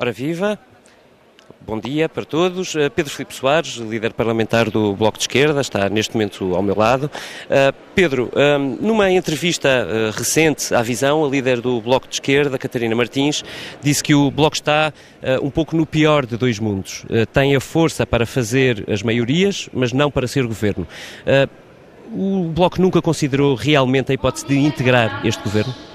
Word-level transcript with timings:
Ora 0.00 0.12
viva, 0.12 0.56
bom 1.66 1.80
dia 1.80 2.08
para 2.08 2.24
todos. 2.24 2.72
Uh, 2.76 2.88
Pedro 2.88 3.12
Filipe 3.12 3.34
Soares, 3.34 3.74
líder 3.78 4.12
parlamentar 4.12 4.70
do 4.70 4.94
Bloco 4.94 5.18
de 5.18 5.24
Esquerda, 5.24 5.60
está 5.60 5.88
neste 5.88 6.14
momento 6.14 6.54
ao 6.54 6.62
meu 6.62 6.78
lado. 6.78 7.10
Uh, 7.46 7.74
Pedro, 7.96 8.30
um, 8.32 8.78
numa 8.80 9.10
entrevista 9.10 9.68
uh, 9.68 10.16
recente 10.16 10.72
à 10.72 10.82
Visão, 10.82 11.24
a 11.24 11.28
líder 11.28 11.60
do 11.60 11.80
Bloco 11.80 12.06
de 12.06 12.14
Esquerda, 12.14 12.56
Catarina 12.56 12.94
Martins, 12.94 13.42
disse 13.82 14.04
que 14.04 14.14
o 14.14 14.30
Bloco 14.30 14.54
está 14.54 14.92
um 15.42 15.50
pouco 15.50 15.76
no 15.76 15.84
pior 15.84 16.24
de 16.24 16.36
dois 16.36 16.60
mundos. 16.60 17.04
tem 17.32 17.56
a 17.56 17.60
força 17.60 18.06
para 18.06 18.24
fazer 18.24 18.84
as 18.88 19.02
maiorias, 19.02 19.68
mas 19.72 19.92
não 19.92 20.12
para 20.12 20.28
ser 20.28 20.46
governo. 20.46 20.86
o 22.12 22.44
Bloco 22.54 22.80
nunca 22.80 23.02
considerou 23.02 23.56
realmente 23.56 24.12
a 24.12 24.14
hipótese 24.14 24.46
de 24.46 24.56
integrar 24.58 25.26
este 25.26 25.42
governo? 25.42 25.87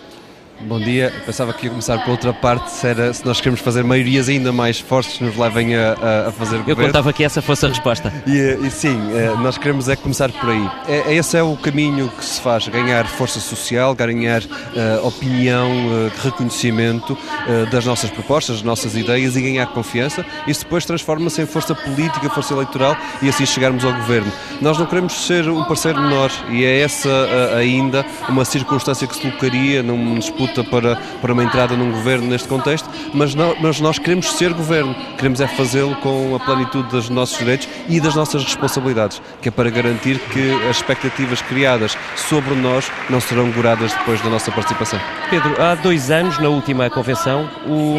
Bom 0.66 0.80
dia. 0.80 1.11
Pensava 1.25 1.52
que 1.52 1.66
ia 1.66 1.70
começar 1.70 2.00
por 2.04 2.11
outra 2.11 2.34
parte, 2.34 2.71
se, 2.71 2.88
era, 2.88 3.14
se 3.14 3.25
nós 3.25 3.39
queremos 3.39 3.59
fazer 3.59 3.84
maiorias 3.84 4.29
ainda 4.29 4.52
mais 4.52 4.79
fortes 4.79 5.18
que 5.18 5.23
nos 5.23 5.36
levem 5.36 5.75
a, 5.75 6.28
a, 6.28 6.32
fazer 6.32 6.64
Eu 6.65 6.75
contava 6.75 7.11
que 7.11 7.24
essa 7.24 7.42
fosse 7.42 7.65
a 7.65 7.69
resposta. 7.69 8.14
E, 8.25 8.65
e 8.65 8.71
sim, 8.71 8.97
eh, 9.14 9.33
nós 9.41 9.57
queremos 9.57 9.89
é 9.89 9.96
começar 9.96 10.32
por 10.32 10.50
aí. 10.50 10.69
É, 10.88 11.15
esse 11.15 11.38
é 11.38 11.43
o 11.43 11.57
caminho 11.57 12.10
que 12.10 12.24
se 12.24 12.39
faz, 12.39 12.68
ganhar 12.68 13.05
força 13.05 13.39
social, 13.39 13.93
ganhar 13.93 14.41
uh, 14.41 15.05
opinião, 15.05 15.69
uh, 15.69 16.11
reconhecimento 16.24 17.14
uh, 17.14 17.69
das 17.69 17.86
nossas 17.86 18.10
propostas, 18.10 18.57
das 18.57 18.64
nossas 18.64 18.96
ideias 18.96 19.36
e 19.36 19.41
ganhar 19.41 19.68
confiança. 19.68 20.25
Isso 20.47 20.64
depois 20.64 20.86
transforma-se 20.86 21.41
em 21.41 21.46
força 21.46 21.75
política, 21.75 22.30
força 22.30 22.54
eleitoral 22.54 22.96
e 23.21 23.27
assim 23.27 23.46
chegarmos 23.46 23.83
ao 23.83 23.93
governo. 23.93 24.32
Nós 24.61 24.77
não 24.77 24.86
queremos 24.86 25.14
ser 25.25 25.50
um 25.50 25.64
parceiro 25.66 26.02
menor 26.02 26.32
e 26.50 26.64
é 26.64 26.80
essa 26.80 27.10
ainda 27.57 28.05
uma 28.30 28.46
circunstância 28.46 29.05
que 29.07 29.16
se 29.16 29.21
colocaria 29.21 29.83
num 29.83 30.16
disputa 30.16 30.53
luta 30.54 30.64
para, 30.64 30.96
para 31.21 31.34
uma 31.34 31.43
entrada 31.43 31.75
num 31.75 31.92
governo 31.92 32.28
neste 32.28 32.48
contexto, 32.48 32.88
mas, 33.14 33.34
não, 33.34 33.56
mas 33.59 33.80
nós 33.80 33.98
queremos 33.98 34.31
ser 34.34 34.53
governo, 34.53 34.95
queremos 35.17 35.42
é 35.42 35.48
fazê-lo 35.48 35.95
com 35.95 36.36
a 36.36 36.39
plenitude 36.39 36.89
dos 36.89 37.09
nossos 37.09 37.38
direitos 37.38 37.67
e 37.89 38.00
das 38.00 38.16
nossas 38.16 38.44
responsabilidades, 38.44 39.22
que 39.42 39.50
é 39.50 39.52
para 39.52 39.69
garantir 39.69 40.19
que 40.19 40.52
as 40.69 40.77
expectativas 40.77 41.42
criadas 41.42 41.97
sobre 42.16 42.53
nós 42.55 42.92
não 43.09 43.19
serão 43.19 43.50
goradas 43.52 43.92
depois 43.94 44.22
da 44.22 44.30
nossa 44.30 44.52
participação. 44.52 45.00
Pedro, 45.30 45.59
há 45.61 45.75
dois 45.75 46.11
anos, 46.11 46.38
na 46.39 46.50
última 46.50 46.89
convenção, 46.89 47.49
o, 47.66 47.97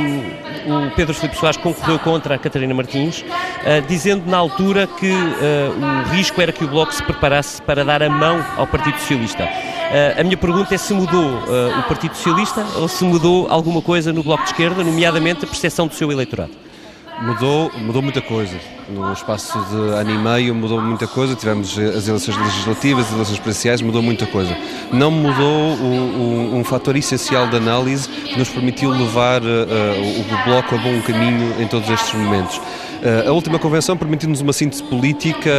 o 0.71 0.91
Pedro 0.95 1.15
Filipe 1.15 1.37
Soares 1.37 1.57
concorreu 1.57 1.99
contra 1.99 2.37
a 2.37 2.39
Catarina 2.39 2.75
Martins, 2.75 3.21
uh, 3.23 3.87
dizendo 3.89 4.31
na 4.31 4.37
altura 4.37 4.87
que 4.87 5.11
uh, 5.11 6.09
o 6.11 6.15
risco 6.15 6.41
era 6.41 6.53
que 6.53 6.65
o 6.65 6.69
Bloco 6.69 6.95
se 6.95 7.03
preparasse 7.03 7.61
para 7.63 7.85
dar 7.85 8.03
a 8.03 8.11
mão 8.11 8.45
ao 8.57 8.67
Partido 8.67 8.99
Socialista. 8.99 9.45
Uh, 9.45 10.21
a 10.21 10.23
minha 10.23 10.37
pergunta 10.37 10.75
é 10.75 10.79
se 10.79 10.93
mudou 10.95 11.39
o 11.79 11.83
Partido 11.85 12.15
Socialista 12.15 12.34
ou 12.77 12.89
se 12.89 13.05
mudou 13.05 13.47
alguma 13.49 13.81
coisa 13.81 14.13
no 14.13 14.23
Bloco 14.23 14.43
de 14.45 14.51
Esquerda, 14.51 14.83
nomeadamente 14.83 15.45
a 15.45 15.49
percepção 15.49 15.87
do 15.87 15.95
seu 15.95 16.11
eleitorado. 16.11 16.53
Mudou, 17.23 17.71
mudou 17.79 18.03
muita 18.03 18.21
coisa. 18.21 18.59
No 18.89 19.13
espaço 19.13 19.59
de 19.71 19.77
ano 19.77 20.11
e 20.11 20.19
meio 20.19 20.55
mudou 20.55 20.81
muita 20.81 21.07
coisa. 21.07 21.35
Tivemos 21.37 21.79
as 21.79 22.09
eleições 22.09 22.37
legislativas, 22.37 23.07
as 23.07 23.13
eleições 23.13 23.39
presidenciais, 23.39 23.81
mudou 23.81 24.03
muita 24.03 24.27
coisa. 24.27 24.57
Não 24.93 25.11
mudou 25.11 25.75
um, 25.75 26.59
um 26.59 26.65
fator 26.65 26.97
essencial 26.97 27.49
de 27.49 27.57
análise 27.57 28.09
que 28.09 28.37
nos 28.37 28.49
permitiu 28.49 28.91
levar 28.91 29.43
uh, 29.43 29.45
o 29.45 30.45
bloco 30.45 30.75
a 30.75 30.79
bom 30.79 31.01
caminho 31.03 31.63
em 31.63 31.69
todos 31.69 31.89
estes 31.89 32.13
momentos. 32.15 32.61
Eh, 33.03 33.29
a 33.29 33.33
última 33.33 33.59
convenção 33.59 33.97
permitiu-nos 33.97 34.41
uma 34.41 34.53
síntese 34.53 34.83
política, 34.83 35.51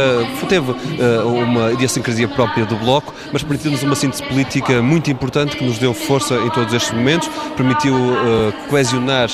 teve 0.48 0.72
eh, 0.72 1.22
uma 1.22 1.72
idiosincrasia 1.72 2.28
própria 2.28 2.64
do 2.64 2.76
Bloco, 2.76 3.14
mas 3.32 3.42
permitiu-nos 3.42 3.82
uma 3.82 3.94
síntese 3.94 4.22
política 4.22 4.82
muito 4.82 5.10
importante 5.10 5.56
que 5.56 5.64
nos 5.64 5.78
deu 5.78 5.92
força 5.92 6.34
em 6.34 6.50
todos 6.50 6.72
estes 6.72 6.92
momentos, 6.92 7.28
permitiu 7.56 7.94
eh, 7.94 8.52
coesionar 8.68 9.28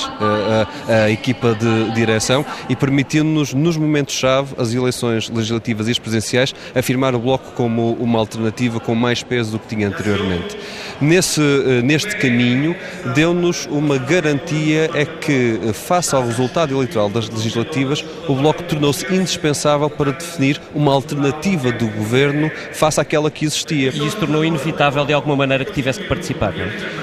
a, 0.87 1.09
equipa 1.09 1.55
de 1.55 1.91
direção 1.93 2.45
e 2.69 2.75
permitiu-nos, 2.75 3.53
nos 3.53 3.77
momentos-chave, 3.77 4.55
as 4.57 4.73
eleições 4.73 5.29
legislativas 5.29 5.87
e 5.87 5.91
as 5.91 5.99
presidenciais, 5.99 6.53
afirmar 6.73 7.13
o 7.15 7.19
Bloco 7.19 7.51
como 7.51 7.93
uma 7.93 8.19
alternativa 8.19 8.79
com 8.79 8.95
mais 8.95 9.21
peso 9.21 9.51
do 9.51 9.59
que 9.59 9.67
tinha 9.67 9.87
anteriormente. 9.87 10.57
Nesse, 11.01 11.41
neste 11.83 12.15
caminho, 12.17 12.75
deu-nos 13.13 13.65
uma 13.67 13.97
garantia 13.97 14.89
é 14.93 15.05
que, 15.05 15.59
face 15.73 16.15
ao 16.15 16.25
resultado 16.25 16.73
eleitoral 16.73 17.09
das 17.09 17.29
legislativas, 17.29 17.92
o 18.27 18.35
Bloco 18.35 18.63
tornou-se 18.63 19.05
indispensável 19.13 19.89
para 19.89 20.11
definir 20.11 20.61
uma 20.73 20.93
alternativa 20.93 21.71
do 21.71 21.87
governo 21.87 22.49
face 22.71 22.99
àquela 22.99 23.29
que 23.29 23.45
existia. 23.45 23.89
E 23.89 24.07
isso 24.07 24.17
tornou 24.17 24.43
inevitável, 24.45 25.05
de 25.05 25.13
alguma 25.13 25.35
maneira, 25.35 25.65
que 25.65 25.73
tivesse 25.73 25.99
que 25.99 26.07
participar, 26.07 26.53
não 26.53 26.63
é? 26.65 27.02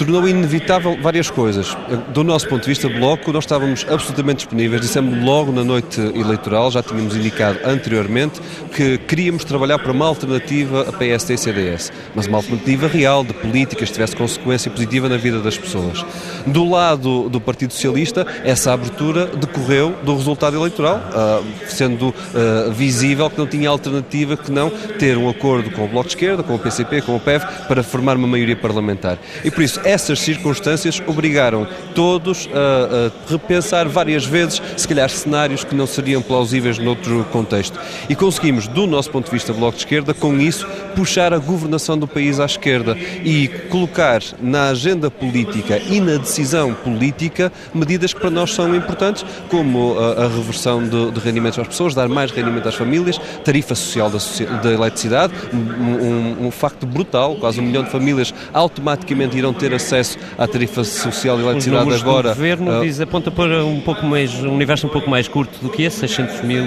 Tornou 0.00 0.26
inevitável 0.26 0.96
várias 1.02 1.30
coisas. 1.30 1.76
Do 2.08 2.24
nosso 2.24 2.48
ponto 2.48 2.62
de 2.62 2.68
vista, 2.68 2.88
Bloco, 2.88 3.30
nós 3.32 3.44
estávamos 3.44 3.84
absolutamente 3.86 4.38
disponíveis, 4.38 4.80
dissemos 4.80 5.22
logo 5.22 5.52
na 5.52 5.62
noite 5.62 6.00
eleitoral, 6.00 6.70
já 6.70 6.82
tínhamos 6.82 7.14
indicado 7.14 7.58
anteriormente, 7.66 8.40
que 8.74 8.96
queríamos 8.96 9.44
trabalhar 9.44 9.78
para 9.78 9.92
uma 9.92 10.06
alternativa 10.06 10.88
a 10.88 10.92
PSD 10.92 11.34
e 11.34 11.38
CDS, 11.38 11.92
mas 12.14 12.26
uma 12.26 12.38
alternativa 12.38 12.86
real, 12.86 13.22
de 13.22 13.34
políticas, 13.34 13.88
que 13.88 13.92
tivesse 13.92 14.16
consequência 14.16 14.70
positiva 14.70 15.06
na 15.06 15.18
vida 15.18 15.38
das 15.40 15.58
pessoas. 15.58 16.02
Do 16.46 16.66
lado 16.66 17.28
do 17.28 17.38
Partido 17.38 17.74
Socialista, 17.74 18.26
essa 18.42 18.72
abertura 18.72 19.26
decorreu 19.26 19.94
do 20.02 20.16
resultado 20.16 20.56
eleitoral, 20.56 20.96
uh, 20.96 21.44
sendo 21.68 22.08
uh, 22.08 22.72
visível 22.72 23.28
que 23.28 23.36
não 23.36 23.46
tinha 23.46 23.68
alternativa 23.68 24.34
que 24.34 24.50
não 24.50 24.70
ter 24.70 25.18
um 25.18 25.28
acordo 25.28 25.70
com 25.72 25.84
o 25.84 25.88
Bloco 25.88 26.08
de 26.08 26.14
Esquerda, 26.14 26.42
com 26.42 26.54
o 26.54 26.58
PCP, 26.58 27.02
com 27.02 27.16
o 27.16 27.20
PEV, 27.20 27.44
para 27.68 27.82
formar 27.82 28.16
uma 28.16 28.26
maioria 28.26 28.56
parlamentar. 28.56 29.18
E 29.44 29.50
por 29.50 29.62
isso, 29.62 29.78
essas 29.90 30.20
circunstâncias 30.20 31.02
obrigaram 31.06 31.66
todos 31.94 32.48
a, 32.52 33.08
a, 33.08 33.30
repensar 33.32 33.88
várias 33.88 34.24
vezes, 34.24 34.62
se 34.76 34.86
calhar, 34.86 35.10
cenários 35.10 35.64
que 35.64 35.74
não 35.74 35.86
seriam 35.86 36.22
plausíveis 36.22 36.78
noutro 36.78 37.24
contexto. 37.32 37.78
E 38.08 38.14
conseguimos, 38.14 38.68
do 38.68 38.86
nosso 38.86 39.10
ponto 39.10 39.26
de 39.26 39.32
vista, 39.32 39.52
Bloco 39.52 39.76
de 39.76 39.82
Esquerda, 39.82 40.14
com 40.14 40.38
isso, 40.38 40.66
puxar 40.94 41.34
a 41.34 41.38
governação 41.38 41.98
do 41.98 42.06
país 42.06 42.38
à 42.38 42.44
esquerda 42.44 42.96
e 43.24 43.48
colocar 43.68 44.22
na 44.40 44.68
agenda 44.68 45.10
política 45.10 45.78
e 45.78 46.00
na 46.00 46.16
decisão 46.16 46.72
política 46.72 47.52
medidas 47.74 48.12
que 48.12 48.20
para 48.20 48.30
nós 48.30 48.52
são 48.52 48.74
importantes, 48.74 49.24
como 49.48 49.98
a, 49.98 50.24
a 50.24 50.28
reversão 50.28 50.82
de, 50.86 51.10
de, 51.10 51.20
rendimentos 51.20 51.58
às 51.58 51.66
pessoas, 51.66 51.94
dar 51.94 52.08
mais 52.08 52.30
rendimento 52.30 52.68
às 52.68 52.74
famílias, 52.74 53.18
tarifa 53.44 53.74
social 53.74 54.10
da, 54.10 54.18
da 54.62 54.72
eletricidade, 54.72 55.32
um, 55.52 55.56
um, 55.56 56.46
um 56.46 56.50
facto 56.50 56.86
brutal, 56.86 57.36
quase 57.36 57.60
um 57.60 57.64
milhão 57.64 57.82
de 57.82 57.90
famílias 57.90 58.32
automaticamente 58.52 59.36
irão 59.36 59.52
ter 59.52 59.72
acesso 59.80 60.18
à 60.38 60.46
tarifa 60.46 60.84
social 60.84 61.36
de 61.36 61.42
eletricidade 61.42 61.94
agora. 61.94 62.32
O 62.32 62.34
governo 62.34 62.78
uh, 62.78 62.82
diz, 62.82 63.00
aponta 63.00 63.30
para 63.30 63.64
um 63.64 63.80
pouco 63.80 64.04
mais, 64.06 64.34
um 64.34 64.54
universo 64.54 64.86
um 64.86 64.90
pouco 64.90 65.08
mais 65.08 65.26
curto 65.28 65.58
do 65.60 65.68
que 65.68 65.82
esse, 65.82 65.98
600 65.98 66.42
mil, 66.42 66.64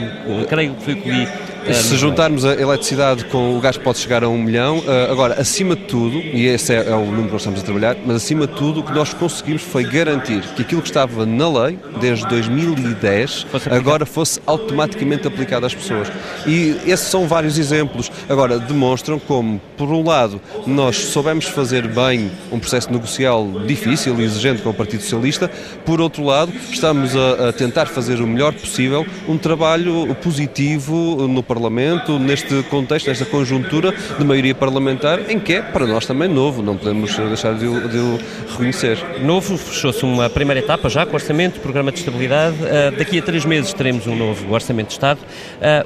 creio 0.50 0.74
que 0.76 0.84
foi 0.84 0.94
o 0.94 1.02
que 1.02 1.10
li 1.10 1.28
se 1.72 1.96
juntarmos 1.96 2.44
a 2.44 2.54
eletricidade 2.54 3.26
com 3.26 3.58
o 3.58 3.62
gás 3.62 3.78
pode 3.78 3.98
chegar 3.98 4.24
a 4.24 4.30
um 4.30 4.38
milhão. 4.38 4.84
Ah, 4.88 5.12
agora, 5.12 5.40
acima 5.40 5.76
de 5.76 5.84
tudo, 5.84 6.18
e 6.18 6.46
esse 6.48 6.74
é, 6.74 6.90
é, 6.90 6.96
o 6.96 7.06
número 7.06 7.28
que 7.28 7.32
nós 7.32 7.42
estamos 7.42 7.60
a 7.62 7.64
trabalhar, 7.64 7.96
mas 8.06 8.18
acima 8.18 8.48
de 8.48 8.54
tudo 8.54 8.82
o 8.82 8.84
que 8.84 8.92
nós 8.92 9.14
conseguimos 9.14 9.62
foi 9.62 9.84
garantir 9.84 10.42
que 10.56 10.62
aquilo 10.62 10.82
que 10.82 10.90
estava 10.90 11.26
na 11.26 11.64
lei 11.66 11.80
desde 12.02 12.28
2010 12.28 13.44
fosse 13.44 13.70
agora 13.70 14.06
fosse 14.06 14.42
automaticamente 14.46 15.28
aplicado 15.28 15.66
às 15.66 15.74
pessoas. 15.74 16.12
E 16.46 16.78
esses 16.86 17.08
são 17.08 17.28
vários 17.28 17.58
exemplos. 17.58 18.12
Agora, 18.28 18.60
demonstram 18.60 19.20
como, 19.20 19.62
por 19.78 19.90
um 19.90 20.04
lado, 20.04 20.42
nós 20.66 20.98
soubemos 20.98 21.46
fazer 21.46 21.88
bem 21.88 22.32
um 22.52 22.60
processo 22.60 22.92
negocial 22.92 23.48
difícil 23.66 24.20
e 24.20 24.24
exigente 24.24 24.62
com 24.62 24.70
o 24.70 24.74
Partido 24.74 25.02
Socialista, 25.02 25.50
por 25.86 26.02
outro 26.02 26.24
lado, 26.24 26.52
estamos 26.72 27.16
a, 27.16 27.50
a 27.50 27.54
tentar 27.54 27.86
fazer 27.86 28.20
o 28.20 28.28
melhor 28.28 28.54
possível 28.54 29.06
um 29.28 29.38
trabalho 29.38 30.14
positivo 30.16 31.28
no 31.28 31.44
Parlamento, 31.54 32.18
neste 32.18 32.64
contexto, 32.64 33.08
nesta 33.08 33.26
conjuntura 33.26 33.94
de 34.18 34.26
maioria 34.26 34.56
parlamentar, 34.56 35.30
em 35.30 35.40
que 35.40 35.54
é, 35.54 35.62
para 35.62 35.86
nós 35.86 36.04
também, 36.04 36.28
novo, 36.28 36.64
não 36.64 36.76
podemos 36.76 37.16
deixar 37.16 37.54
de 37.54 37.68
o, 37.68 37.88
de 37.88 37.98
o 38.00 38.20
reconhecer. 38.50 38.98
Novo, 39.22 39.56
fechou-se 39.56 40.04
uma 40.04 40.28
primeira 40.32 40.60
etapa 40.60 40.90
já 40.90 41.06
com 41.06 41.14
Orçamento, 41.14 41.60
Programa 41.60 41.92
de 41.92 42.00
Estabilidade. 42.00 42.56
Uh, 42.56 42.98
daqui 42.98 43.20
a 43.20 43.22
três 43.22 43.46
meses 43.46 43.72
teremos 43.72 44.08
um 44.08 44.16
novo 44.16 44.52
Orçamento 44.52 44.88
de 44.88 44.94
Estado. 44.94 45.20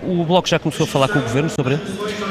Uh, 0.03 0.21
o 0.21 0.23
Bloco 0.23 0.47
já 0.47 0.57
começou 0.57 0.85
a 0.85 0.87
falar 0.87 1.09
com 1.09 1.19
o 1.19 1.21
Governo 1.21 1.49
sobre 1.49 1.73
ele? 1.73 2.26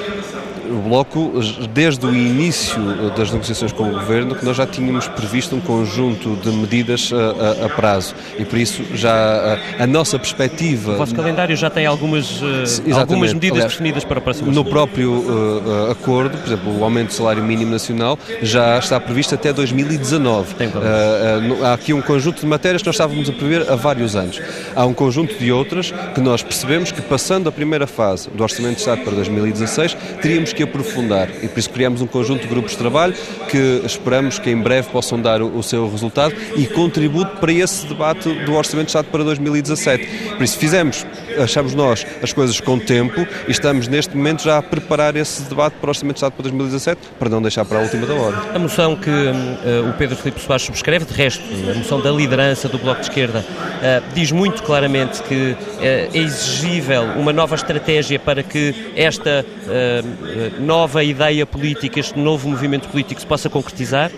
O 0.77 0.81
Bloco, 0.81 1.33
desde 1.73 2.05
o 2.07 2.15
início 2.15 2.81
das 3.17 3.31
negociações 3.31 3.73
com 3.73 3.85
o 3.85 3.93
Governo, 3.93 4.35
que 4.35 4.45
nós 4.45 4.57
já 4.57 4.67
tínhamos 4.67 5.09
previsto 5.09 5.57
um 5.57 5.61
conjunto 5.61 6.37
de 6.37 6.51
medidas 6.51 7.13
a, 7.13 7.63
a, 7.63 7.67
a 7.67 7.69
prazo 7.69 8.15
e 8.39 8.45
por 8.45 8.59
isso 8.59 8.85
já 8.95 9.59
a, 9.79 9.85
a, 9.85 9.87
nossa 9.87 10.19
perspectiva... 10.19 10.93
O 10.93 10.97
vosso 10.97 11.15
calendário 11.15 11.57
já 11.57 11.71
tem 11.71 11.87
algumas, 11.87 12.41
eh, 12.87 12.93
algumas 12.93 13.33
medidas 13.33 13.59
Aliás, 13.59 13.73
definidas 13.73 14.05
para 14.05 14.19
o 14.19 14.23
próximo 14.23 14.53
No 14.53 14.65
próprio 14.65 15.13
uh, 15.13 15.91
acordo, 15.91 16.37
por 16.37 16.47
exemplo, 16.47 16.79
o 16.79 16.85
aumento 16.85 17.09
do 17.09 17.15
salário 17.15 17.43
mínimo 17.43 17.71
nacional 17.71 18.19
já 18.43 18.79
está 18.79 19.01
previsto 19.01 19.35
até 19.35 19.53
2019. 19.53 20.55
Tem 20.55 20.69
uh, 20.69 20.71
uh, 20.71 21.65
há 21.65 21.75
aqui 21.75 21.93
um 21.93 22.03
conjunto 22.03 22.41
de 22.41 22.47
matérias 22.47 22.83
que 22.83 22.89
nós 22.89 22.95
estávamos 22.95 23.29
a 23.29 23.33
prever 23.33 23.71
há 23.71 23.77
vários 23.77 24.15
anos. 24.15 24.41
Há 24.75 24.85
um 24.85 24.95
conjunto 24.95 25.35
de 25.39 25.51
outras 25.51 25.93
que 26.15 26.21
nós 26.21 26.43
percebemos 26.43 26.93
que 26.93 27.01
passando 27.01 27.49
a 27.49 27.53
primeira 27.53 27.87
fase 27.87 28.29
do 28.31 28.43
Orçamento 28.43 28.75
de 28.75 28.81
Estado 28.81 29.03
para 29.03 29.15
2016, 29.15 29.97
teríamos 30.21 30.53
que 30.53 30.66
aprofundar 30.67 31.29
e 31.43 31.49
por 31.49 31.59
isso 31.59 31.71
criamos 31.71 32.01
um 32.01 32.07
conjunto 32.07 32.43
de 32.43 32.49
grupos 32.49 32.73
de 32.73 32.79
trabalho 32.79 33.15
que 33.49 33.83
esperamos 33.85 34.39
que 34.39 34.51
em 34.51 34.61
breve 34.61 34.89
possam 34.91 35.21
dar 35.21 35.41
o, 35.43 35.59
o 35.59 35.63
seu 35.63 35.91
resultado 35.91 36.35
e 36.57 36.67
contributo 36.67 37.37
para 37.37 37.53
esse 37.53 37.87
debate 37.87 38.33
do 38.45 38.55
Orçamento 38.55 38.87
de 38.87 38.91
Estado 38.91 39.09
para 39.11 39.25
2017. 39.25 40.35
Por 40.37 40.43
isso 40.43 40.59
fizemos, 40.59 41.07
achamos 41.43 41.75
nós, 41.75 42.07
as 42.23 42.33
coisas 42.33 42.61
com 42.61 42.79
tempo 42.79 43.27
e 43.47 43.51
estamos 43.51 43.89
neste 43.89 44.17
momento 44.17 44.43
já 44.43 44.59
a 44.59 44.63
preparar 44.63 45.17
esse 45.17 45.43
debate 45.43 45.75
para 45.75 45.87
o 45.87 45.91
Orçamento 45.91 46.15
de 46.15 46.19
Estado 46.19 46.33
para 46.33 46.43
2017 46.43 47.01
para 47.19 47.29
não 47.29 47.43
deixar 47.43 47.65
para 47.65 47.79
a 47.79 47.83
última 47.83 48.07
da 48.07 48.15
hora. 48.15 48.37
A 48.55 48.59
moção 48.59 48.97
que 48.97 49.11
uh, 49.11 49.89
o 49.89 49.93
Pedro 49.95 50.17
Filipe 50.17 50.41
Soares 50.41 50.65
subscreve, 50.65 51.05
de 51.05 51.15
resto, 51.15 51.43
a 51.71 51.75
moção 51.75 52.01
da 52.01 52.11
liderança 52.11 52.69
do 52.69 52.79
Bloco 52.79 53.01
de 53.01 53.09
Esquerda, 53.09 53.41
uh, 53.41 54.15
diz 54.15 54.33
muito 54.33 54.63
claramente 54.63 55.23
que 55.23 55.53
uh, 55.53 55.57
é 55.81 56.09
exigível 56.19 57.03
uma 57.17 57.33
nova 57.33 57.55
estratégia 57.55 58.19
para 58.19 58.43
que 58.43 58.93
esta 58.95 59.45
nova 60.61 61.03
ideia 61.03 61.45
política, 61.45 61.99
este 61.99 62.19
novo 62.19 62.49
movimento 62.49 62.89
político 62.89 63.21
se 63.21 63.27
possa 63.27 63.49
concretizar. 63.49 64.11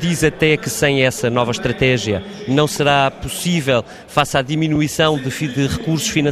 diz 0.00 0.24
até 0.24 0.56
que 0.56 0.70
sem 0.70 1.02
essa 1.02 1.28
nova 1.28 1.50
estratégia 1.50 2.22
não 2.48 2.66
será 2.66 3.10
possível, 3.10 3.84
face 4.06 4.36
à 4.36 4.42
diminuição 4.42 5.18
de, 5.18 5.28
de 5.48 5.66
recursos 5.66 6.08
financeiros, 6.08 6.23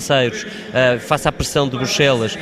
face 1.01 1.29
à 1.29 1.33
pressão 1.33 1.69
de 1.69 1.77
Bruxelas, 1.77 2.37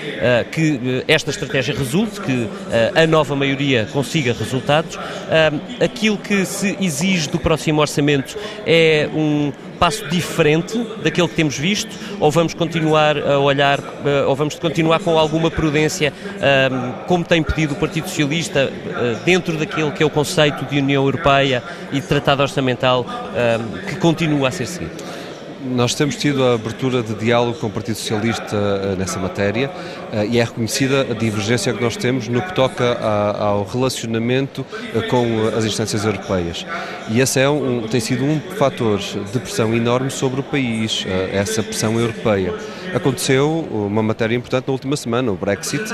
que 0.53 1.05
esta 1.07 1.31
estratégia 1.31 1.75
resulte, 1.75 2.21
que 2.21 2.49
a 2.95 3.07
nova 3.07 3.35
maioria 3.35 3.89
consiga 3.93 4.33
resultados. 4.33 4.99
Aquilo 5.83 6.17
que 6.17 6.45
se 6.45 6.77
exige 6.81 7.29
do 7.29 7.39
próximo 7.39 7.81
orçamento 7.81 8.37
é 8.67 9.09
um 9.15 9.53
passo 9.81 10.07
diferente 10.09 10.79
daquele 11.03 11.27
que 11.27 11.35
temos 11.35 11.57
visto 11.57 11.89
ou 12.21 12.31
vamos 12.31 12.53
continuar 12.53 13.17
a 13.17 13.39
olhar 13.39 13.81
eh, 14.05 14.25
ou 14.27 14.37
vamos 14.37 14.55
continuar 14.57 15.01
com 15.01 15.19
alguma 15.19 15.51
prudência 15.51 16.13
como 17.07 17.25
tem 17.25 17.43
pedido 17.43 17.73
o 17.73 17.77
Partido 17.77 18.07
Socialista 18.07 18.71
eh, 18.71 19.17
dentro 19.25 19.57
daquilo 19.57 19.91
que 19.91 20.03
é 20.03 20.07
o 20.07 20.11
conceito 20.11 20.67
de 20.67 20.79
União 20.79 21.03
Europeia 21.03 21.63
e 21.91 21.99
de 21.99 22.07
Tratado 22.07 22.43
Orçamental 22.43 23.07
que 23.89 23.97
continua 23.97 24.49
a 24.49 24.51
ser 24.51 24.67
seguido? 24.67 25.20
Nós 25.63 25.95
temos 25.95 26.17
tido 26.17 26.43
a 26.43 26.55
abertura 26.55 27.03
de 27.03 27.15
diálogo 27.15 27.59
com 27.59 27.67
o 27.67 27.71
Partido 27.71 27.97
Socialista 27.97 28.57
uh, 28.57 28.97
nessa 28.97 29.19
matéria 29.19 29.71
uh, 30.11 30.25
e 30.25 30.39
é 30.39 30.45
reconhecida 30.45 31.03
a 31.03 31.15
divergência 31.15 31.73
que 31.75 31.83
nós 31.83 31.97
temos 31.97 32.29
no 32.29 32.41
que 32.41 32.55
toca 32.55 32.99
ao 33.39 33.65
relacionamento 33.65 34.63
uh, 34.63 35.09
com 35.09 35.49
as 35.55 35.67
instâncias 35.67 36.05
europeias. 36.05 36.65
E 37.11 37.21
esse 37.21 37.39
é 37.41 37.49
um, 37.49 37.87
tem 37.87 38.01
sido 38.01 38.25
um 38.25 38.41
fator 38.57 38.99
de 38.99 39.39
pressão 39.39 39.75
enorme 39.75 40.11
sobre 40.11 40.41
o 40.41 40.43
país, 40.43 41.05
essa 41.33 41.63
pressão 41.63 41.99
europeia. 42.01 42.55
Aconteceu 42.95 43.69
uma 43.71 44.03
matéria 44.03 44.35
importante 44.35 44.67
na 44.67 44.73
última 44.73 44.97
semana, 44.97 45.31
o 45.31 45.37
Brexit, 45.37 45.85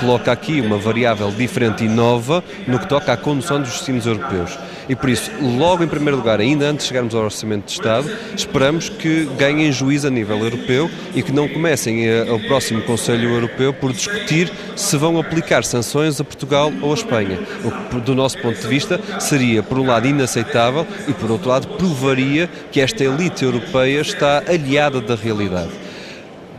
coloca 0.00 0.30
aqui 0.30 0.60
uma 0.60 0.76
variável 0.76 1.30
diferente 1.30 1.84
e 1.84 1.88
nova 1.88 2.44
no 2.66 2.78
que 2.78 2.86
toca 2.86 3.12
à 3.12 3.16
condução 3.16 3.60
dos 3.60 3.70
destinos 3.70 4.06
europeus. 4.06 4.58
E 4.88 4.96
por 4.96 5.10
isso, 5.10 5.30
logo 5.40 5.84
em 5.84 5.88
primeiro 5.88 6.16
lugar, 6.16 6.40
ainda 6.40 6.66
antes 6.66 6.84
de 6.84 6.88
chegarmos 6.88 7.14
ao 7.14 7.24
Orçamento 7.24 7.66
de 7.66 7.72
Estado, 7.72 8.10
esperamos 8.34 8.88
que 8.88 9.28
ganhem 9.38 9.70
juízo 9.70 10.06
a 10.06 10.10
nível 10.10 10.38
europeu 10.38 10.90
e 11.14 11.22
que 11.22 11.32
não 11.32 11.46
comecem 11.46 12.06
o 12.30 12.40
próximo 12.46 12.82
Conselho 12.82 13.28
Europeu 13.30 13.72
por 13.72 13.92
discutir 13.92 14.50
se 14.76 14.96
vão 14.96 15.18
aplicar 15.18 15.62
sanções 15.62 16.20
a 16.20 16.24
Portugal 16.24 16.72
ou 16.80 16.90
a 16.90 16.94
Espanha. 16.94 17.38
O 17.64 17.70
que, 17.70 18.00
do 18.00 18.14
nosso 18.14 18.38
ponto 18.38 18.58
de 18.58 18.66
vista, 18.66 18.98
seria, 19.20 19.62
por 19.62 19.78
um 19.78 19.86
lado, 19.86 20.06
inaceitável 20.06 20.86
e, 21.06 21.12
por 21.12 21.30
outro 21.30 21.50
lado, 21.50 21.68
provaria 21.76 22.48
que 22.72 22.80
esta 22.80 23.04
elite 23.04 23.44
europeia 23.44 24.00
está 24.00 24.42
aliada 24.46 25.00
da 25.00 25.14
realidade 25.14 25.87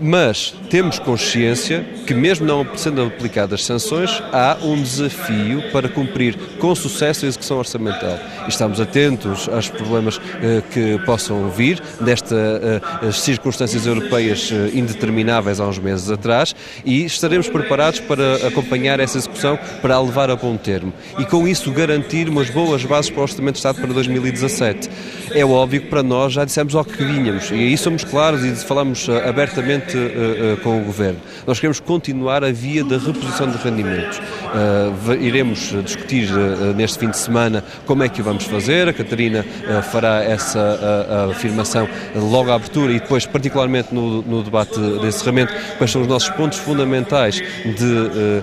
mas 0.01 0.53
temos 0.69 0.99
consciência 0.99 1.85
que, 2.05 2.13
mesmo 2.13 2.45
não 2.45 2.65
sendo 2.75 3.01
aplicadas 3.01 3.65
sanções, 3.65 4.21
há 4.31 4.57
um 4.61 4.81
desafio 4.81 5.63
para 5.71 5.89
cumprir 5.89 6.35
com 6.59 6.73
sucesso 6.73 7.25
a 7.25 7.27
execução 7.27 7.57
orçamental. 7.57 8.17
E 8.45 8.49
estamos 8.49 8.79
atentos 8.79 9.49
aos 9.49 9.69
problemas 9.69 10.19
eh, 10.41 10.61
que 10.71 10.99
possam 11.05 11.49
vir 11.49 11.81
destas 12.01 12.31
eh, 12.31 13.11
circunstâncias 13.11 13.85
europeias 13.85 14.51
eh, 14.51 14.77
indetermináveis 14.77 15.59
há 15.59 15.67
uns 15.67 15.79
meses 15.79 16.09
atrás 16.09 16.55
e 16.85 17.05
estaremos 17.05 17.47
preparados 17.49 17.99
para 17.99 18.47
acompanhar 18.47 18.99
essa 18.99 19.17
execução 19.17 19.57
para 19.81 19.95
a 19.95 20.01
levar 20.01 20.29
a 20.29 20.35
bom 20.35 20.55
termo. 20.57 20.93
E 21.17 21.25
com 21.25 21.47
isso 21.47 21.71
garantir 21.71 22.29
umas 22.29 22.49
boas 22.49 22.83
bases 22.85 23.09
para 23.09 23.19
o 23.19 23.23
Orçamento 23.23 23.53
de 23.53 23.59
Estado 23.59 23.81
para 23.81 23.93
2017. 23.93 24.89
É 25.31 25.45
óbvio 25.45 25.81
que 25.81 25.87
para 25.87 26.03
nós 26.03 26.33
já 26.33 26.45
dissemos 26.45 26.75
ao 26.75 26.83
que 26.83 27.03
vinhamos 27.03 27.51
e 27.51 27.55
aí 27.55 27.77
somos 27.77 28.03
claros 28.03 28.43
e 28.43 28.55
falamos 28.55 29.07
abertamente 29.09 29.88
uh, 29.97 30.53
uh, 30.53 30.57
com 30.57 30.81
o 30.81 30.85
Governo. 30.85 31.19
Nós 31.45 31.59
queremos 31.59 31.79
continuar 31.79 32.43
a 32.43 32.51
via 32.51 32.83
da 32.83 32.97
reposição 32.97 33.49
de 33.49 33.57
rendimentos. 33.57 34.17
Uh, 34.19 35.13
iremos 35.19 35.73
discutir 35.83 36.29
neste 36.75 36.99
fim 36.99 37.09
de 37.09 37.17
semana 37.17 37.63
como 37.85 38.03
é 38.03 38.09
que 38.09 38.21
o 38.21 38.23
vamos 38.23 38.45
fazer. 38.45 38.87
A 38.87 38.93
Catarina 38.93 39.45
fará 39.91 40.23
essa 40.23 41.27
afirmação 41.31 41.87
logo 42.15 42.51
à 42.51 42.55
abertura 42.55 42.91
e 42.91 42.99
depois, 42.99 43.25
particularmente 43.25 43.93
no, 43.93 44.21
no 44.21 44.43
debate 44.43 44.79
de 44.79 45.07
encerramento, 45.07 45.53
quais 45.77 45.91
são 45.91 46.01
os 46.01 46.07
nossos 46.07 46.29
pontos 46.29 46.57
fundamentais 46.59 47.35
de 47.35 48.41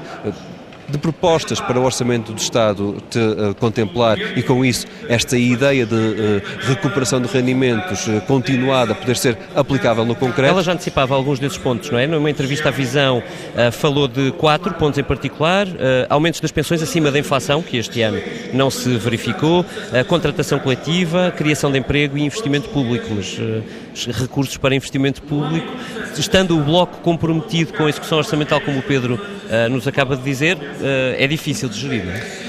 de 0.89 0.99
propostas 0.99 1.61
para 1.61 1.79
o 1.81 1.85
Orçamento 1.85 2.33
do 2.33 2.39
Estado 2.39 2.97
te, 3.11 3.19
uh, 3.19 3.55
contemplar 3.57 4.19
e, 4.37 4.43
com 4.43 4.65
isso, 4.65 4.87
esta 5.09 5.37
ideia 5.37 5.85
de 5.85 5.95
uh, 5.95 6.43
recuperação 6.61 7.21
de 7.21 7.29
rendimentos 7.29 8.07
uh, 8.07 8.21
continuada 8.27 8.95
poder 8.95 9.17
ser 9.17 9.37
aplicável 9.55 10.05
no 10.05 10.15
concreto. 10.15 10.53
Ela 10.53 10.63
já 10.63 10.73
antecipava 10.73 11.15
alguns 11.15 11.39
desses 11.39 11.59
pontos, 11.59 11.91
não 11.91 11.99
é? 11.99 12.07
Numa 12.07 12.31
entrevista 12.31 12.69
à 12.69 12.73
Visão, 12.73 13.23
falou 13.73 14.09
de 14.09 14.33
quatro 14.33 14.73
pontos 14.75 14.99
em 14.99 15.03
particular: 15.03 15.67
aumentos 16.09 16.41
das 16.41 16.51
pensões 16.51 16.83
acima 16.83 17.11
da 17.11 17.19
inflação, 17.19 17.63
que 17.63 17.77
este 17.77 18.03
ano 18.03 18.21
não 18.53 18.71
se 18.71 18.97
verificou, 18.97 19.65
contratação 20.09 20.59
coletiva, 20.59 21.33
criação 21.37 21.71
de 21.71 21.79
emprego 21.79 22.17
e 22.17 22.23
investimento 22.23 22.69
público. 22.69 23.07
Mas 23.11 23.39
recursos 24.05 24.57
para 24.57 24.75
investimento 24.75 25.23
público, 25.23 25.73
estando 26.19 26.59
o 26.59 26.63
Bloco 26.63 26.99
comprometido 26.99 27.73
com 27.73 27.87
a 27.87 27.89
execução 27.89 28.19
orçamental, 28.19 28.61
como 28.61 28.79
o 28.79 28.83
Pedro 28.83 29.19
nos 29.71 29.87
acaba 29.87 30.17
de 30.17 30.23
dizer, 30.23 30.59
eh, 30.83 31.17
é 31.21 31.27
difícil 31.27 31.69
de 31.69 31.79
gerir, 31.79 32.05
não 32.05 32.13
é? 32.13 32.46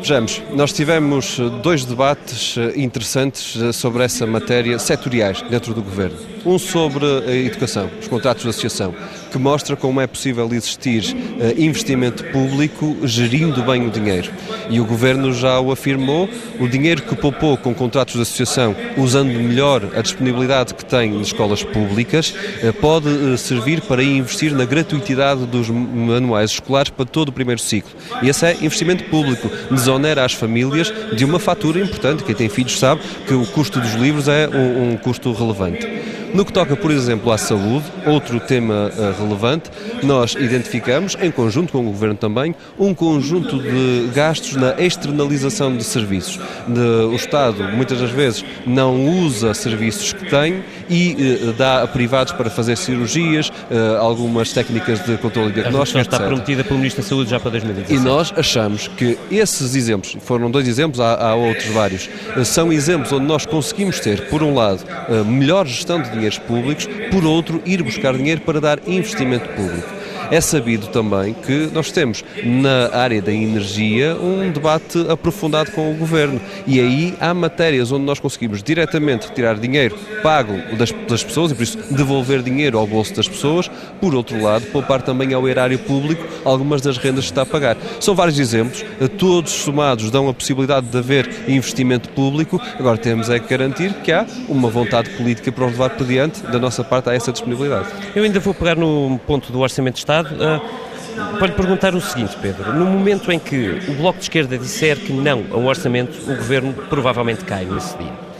Vejamos, 0.00 0.40
nós 0.54 0.72
tivemos 0.72 1.38
dois 1.62 1.84
debates 1.84 2.56
eh, 2.56 2.72
interessantes 2.80 3.60
eh, 3.60 3.70
sobre 3.70 4.02
essa 4.02 4.26
matéria, 4.26 4.78
setoriais, 4.78 5.42
dentro 5.42 5.74
do 5.74 5.82
Governo. 5.82 6.16
Um 6.44 6.58
sobre 6.58 7.04
a 7.04 7.34
educação, 7.34 7.90
os 8.00 8.08
contratos 8.08 8.44
de 8.44 8.48
associação, 8.48 8.94
que 9.30 9.36
mostra 9.36 9.76
como 9.76 10.00
é 10.00 10.06
possível 10.06 10.48
existir 10.52 11.14
investimento 11.58 12.24
público 12.24 12.96
gerindo 13.04 13.62
bem 13.62 13.86
o 13.86 13.90
dinheiro. 13.90 14.32
E 14.70 14.80
o 14.80 14.86
Governo 14.86 15.34
já 15.34 15.60
o 15.60 15.70
afirmou, 15.70 16.26
o 16.58 16.66
dinheiro 16.66 17.02
que 17.02 17.14
poupou 17.14 17.58
com 17.58 17.74
contratos 17.74 18.14
de 18.14 18.22
associação, 18.22 18.74
usando 18.96 19.28
melhor 19.28 19.82
a 19.94 20.00
disponibilidade 20.00 20.72
que 20.72 20.82
tem 20.82 21.12
nas 21.12 21.26
escolas 21.26 21.62
públicas, 21.62 22.34
pode 22.80 23.36
servir 23.36 23.82
para 23.82 24.02
investir 24.02 24.54
na 24.54 24.64
gratuitidade 24.64 25.44
dos 25.44 25.68
manuais 25.68 26.52
escolares 26.52 26.90
para 26.90 27.04
todo 27.04 27.28
o 27.28 27.32
primeiro 27.32 27.60
ciclo. 27.60 27.92
E 28.22 28.30
esse 28.30 28.46
é 28.46 28.56
investimento 28.62 29.04
público, 29.04 29.50
desonera 29.90 30.24
as 30.24 30.32
famílias 30.32 30.92
de 31.12 31.24
uma 31.24 31.40
fatura 31.40 31.80
importante. 31.80 32.22
Quem 32.22 32.34
tem 32.34 32.48
filhos 32.48 32.78
sabe 32.78 33.00
que 33.26 33.34
o 33.34 33.44
custo 33.46 33.80
dos 33.80 33.94
livros 33.94 34.28
é 34.28 34.48
um, 34.48 34.92
um 34.92 34.96
custo 34.96 35.32
relevante. 35.32 35.86
No 36.32 36.44
que 36.44 36.52
toca, 36.52 36.76
por 36.76 36.92
exemplo, 36.92 37.32
à 37.32 37.38
saúde, 37.38 37.84
outro 38.06 38.38
tema 38.38 38.90
uh, 38.90 39.20
relevante, 39.20 39.68
nós 40.02 40.34
identificamos, 40.38 41.16
em 41.20 41.30
conjunto 41.30 41.72
com 41.72 41.80
o 41.80 41.82
Governo 41.84 42.14
também, 42.14 42.54
um 42.78 42.94
conjunto 42.94 43.58
de 43.58 44.08
gastos 44.14 44.54
na 44.54 44.74
externalização 44.80 45.76
de 45.76 45.82
serviços. 45.82 46.38
De, 46.68 46.80
o 46.80 47.16
Estado, 47.16 47.64
muitas 47.64 48.00
das 48.00 48.10
vezes, 48.10 48.44
não 48.64 49.08
usa 49.24 49.52
serviços 49.54 50.12
que 50.12 50.30
tem 50.30 50.62
e 50.88 51.40
uh, 51.42 51.52
dá 51.52 51.82
a 51.82 51.86
privados 51.88 52.32
para 52.32 52.48
fazer 52.48 52.76
cirurgias, 52.76 53.48
uh, 53.48 53.98
algumas 53.98 54.52
técnicas 54.52 55.04
de 55.04 55.16
controle 55.16 55.52
diagnóstico, 55.52 55.98
A 55.98 56.02
está 56.02 56.16
etc. 56.16 56.28
prometida 56.28 56.62
pelo 56.62 56.78
Ministro 56.78 57.02
da 57.02 57.08
Saúde 57.08 57.30
já 57.30 57.40
para 57.40 57.50
2017. 57.50 58.00
E 58.00 58.04
nós 58.04 58.32
achamos 58.36 58.86
que 58.86 59.18
esses 59.32 59.74
exemplos, 59.74 60.16
foram 60.20 60.48
dois 60.48 60.68
exemplos, 60.68 61.00
há, 61.00 61.14
há 61.14 61.34
outros 61.34 61.66
vários, 61.66 62.08
são 62.44 62.72
exemplos 62.72 63.10
onde 63.12 63.26
nós 63.26 63.44
conseguimos 63.44 63.98
ter, 63.98 64.28
por 64.28 64.42
um 64.44 64.54
lado, 64.54 64.84
melhor 65.26 65.66
gestão 65.66 66.00
de 66.00 66.19
dinheiros 66.20 66.38
públicos, 66.38 66.86
por 67.10 67.24
outro, 67.24 67.62
ir 67.64 67.82
buscar 67.82 68.16
dinheiro 68.16 68.42
para 68.42 68.60
dar 68.60 68.78
investimento 68.86 69.48
público. 69.50 69.99
É 70.30 70.40
sabido 70.40 70.86
também 70.88 71.34
que 71.34 71.68
nós 71.72 71.90
temos 71.90 72.24
na 72.44 72.94
área 72.96 73.20
da 73.20 73.32
energia 73.32 74.16
um 74.16 74.50
debate 74.50 74.98
aprofundado 75.08 75.72
com 75.72 75.90
o 75.90 75.94
Governo 75.94 76.40
e 76.66 76.78
aí 76.78 77.14
há 77.20 77.34
matérias 77.34 77.90
onde 77.90 78.04
nós 78.04 78.20
conseguimos 78.20 78.62
diretamente 78.62 79.26
retirar 79.28 79.54
dinheiro 79.54 79.96
pago 80.22 80.54
das, 80.76 80.92
das 81.08 81.24
pessoas 81.24 81.50
e 81.50 81.54
por 81.54 81.62
isso 81.62 81.78
devolver 81.90 82.42
dinheiro 82.42 82.78
ao 82.78 82.86
bolso 82.86 83.14
das 83.14 83.26
pessoas, 83.26 83.68
por 84.00 84.14
outro 84.14 84.40
lado 84.40 84.66
poupar 84.66 85.02
também 85.02 85.34
ao 85.34 85.48
erário 85.48 85.78
público 85.78 86.24
algumas 86.44 86.80
das 86.80 86.96
rendas 86.96 87.24
que 87.24 87.30
está 87.30 87.42
a 87.42 87.46
pagar. 87.46 87.76
São 87.98 88.14
vários 88.14 88.38
exemplos, 88.38 88.84
todos 89.18 89.50
somados 89.50 90.10
dão 90.10 90.28
a 90.28 90.34
possibilidade 90.34 90.86
de 90.86 90.98
haver 90.98 91.28
investimento 91.48 92.08
público, 92.10 92.60
agora 92.78 92.96
temos 92.96 93.28
é 93.30 93.38
que 93.38 93.48
garantir 93.48 93.92
que 93.94 94.12
há 94.12 94.26
uma 94.48 94.68
vontade 94.68 95.10
política 95.10 95.50
para 95.50 95.64
o 95.64 95.68
levar 95.68 95.90
por 95.90 96.06
diante, 96.06 96.42
da 96.42 96.58
nossa 96.58 96.84
parte 96.84 97.08
há 97.08 97.14
essa 97.14 97.32
disponibilidade. 97.32 97.88
Eu 98.14 98.22
ainda 98.22 98.38
vou 98.40 98.54
pegar 98.54 98.76
no 98.76 99.18
ponto 99.26 99.52
do 99.52 99.60
Orçamento 99.60 99.94
de 99.94 100.00
Estado. 100.00 100.19
Uh, 100.26 100.90
para 101.38 101.48
lhe 101.48 101.52
perguntar 101.54 101.94
o 101.94 102.00
seguinte, 102.00 102.36
Pedro. 102.40 102.72
No 102.72 102.86
momento 102.86 103.30
em 103.32 103.38
que 103.38 103.80
o 103.88 103.94
Bloco 103.94 104.18
de 104.18 104.24
Esquerda 104.24 104.56
disser 104.56 104.96
que 104.98 105.12
não 105.12 105.44
a 105.50 105.56
um 105.56 105.66
orçamento, 105.66 106.16
o 106.30 106.36
governo 106.36 106.72
provavelmente 106.88 107.44
cai 107.44 107.64
nesse 107.64 107.96
dia. 107.98 108.30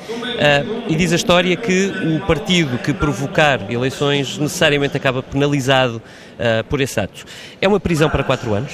Uh, 0.40 0.84
e 0.88 0.94
diz 0.94 1.12
a 1.12 1.16
história 1.16 1.54
que 1.56 1.92
o 2.16 2.26
partido 2.26 2.78
que 2.78 2.94
provocar 2.94 3.70
eleições 3.70 4.38
necessariamente 4.38 4.96
acaba 4.96 5.22
penalizado 5.22 5.96
uh, 5.96 6.64
por 6.64 6.80
esse 6.80 6.98
ato. 6.98 7.24
É 7.60 7.68
uma 7.68 7.80
prisão 7.80 8.08
para 8.08 8.22
quatro 8.22 8.54
anos? 8.54 8.72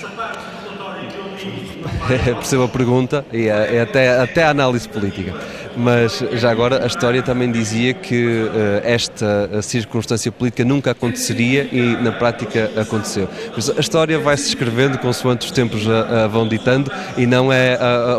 Percebo 2.07 2.65
a 2.65 2.69
pergunta 2.69 3.25
e 3.33 3.49
é, 3.49 3.77
é 3.77 3.81
até, 3.81 4.21
até 4.21 4.45
a 4.45 4.51
análise 4.51 4.89
política 4.89 5.35
mas 5.77 6.25
já 6.33 6.51
agora 6.51 6.83
a 6.83 6.87
história 6.87 7.23
também 7.23 7.51
dizia 7.53 7.93
que 7.93 8.25
uh, 8.25 8.51
esta 8.83 9.61
circunstância 9.63 10.33
política 10.33 10.65
nunca 10.65 10.93
aconteceria 10.93 11.69
e 11.71 11.97
na 12.03 12.13
prática 12.13 12.71
aconteceu. 12.77 13.29
Mas 13.55 13.71
a 13.71 13.81
história 13.81 14.19
vai 14.19 14.37
se 14.37 14.49
escrevendo 14.49 14.99
consoante 14.99 15.47
os 15.47 15.53
tempos 15.53 15.87
uh, 15.87 16.29
vão 16.31 16.49
ditando 16.49 16.91
e 17.17 17.27
não 17.27 17.53
é 17.53 17.77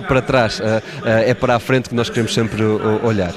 para 0.07 0.21
trás, 0.21 0.61
é 1.03 1.33
para 1.33 1.55
a 1.55 1.59
frente 1.59 1.89
que 1.89 1.95
nós 1.95 2.09
queremos 2.09 2.33
sempre 2.33 2.63
olhar. 3.03 3.33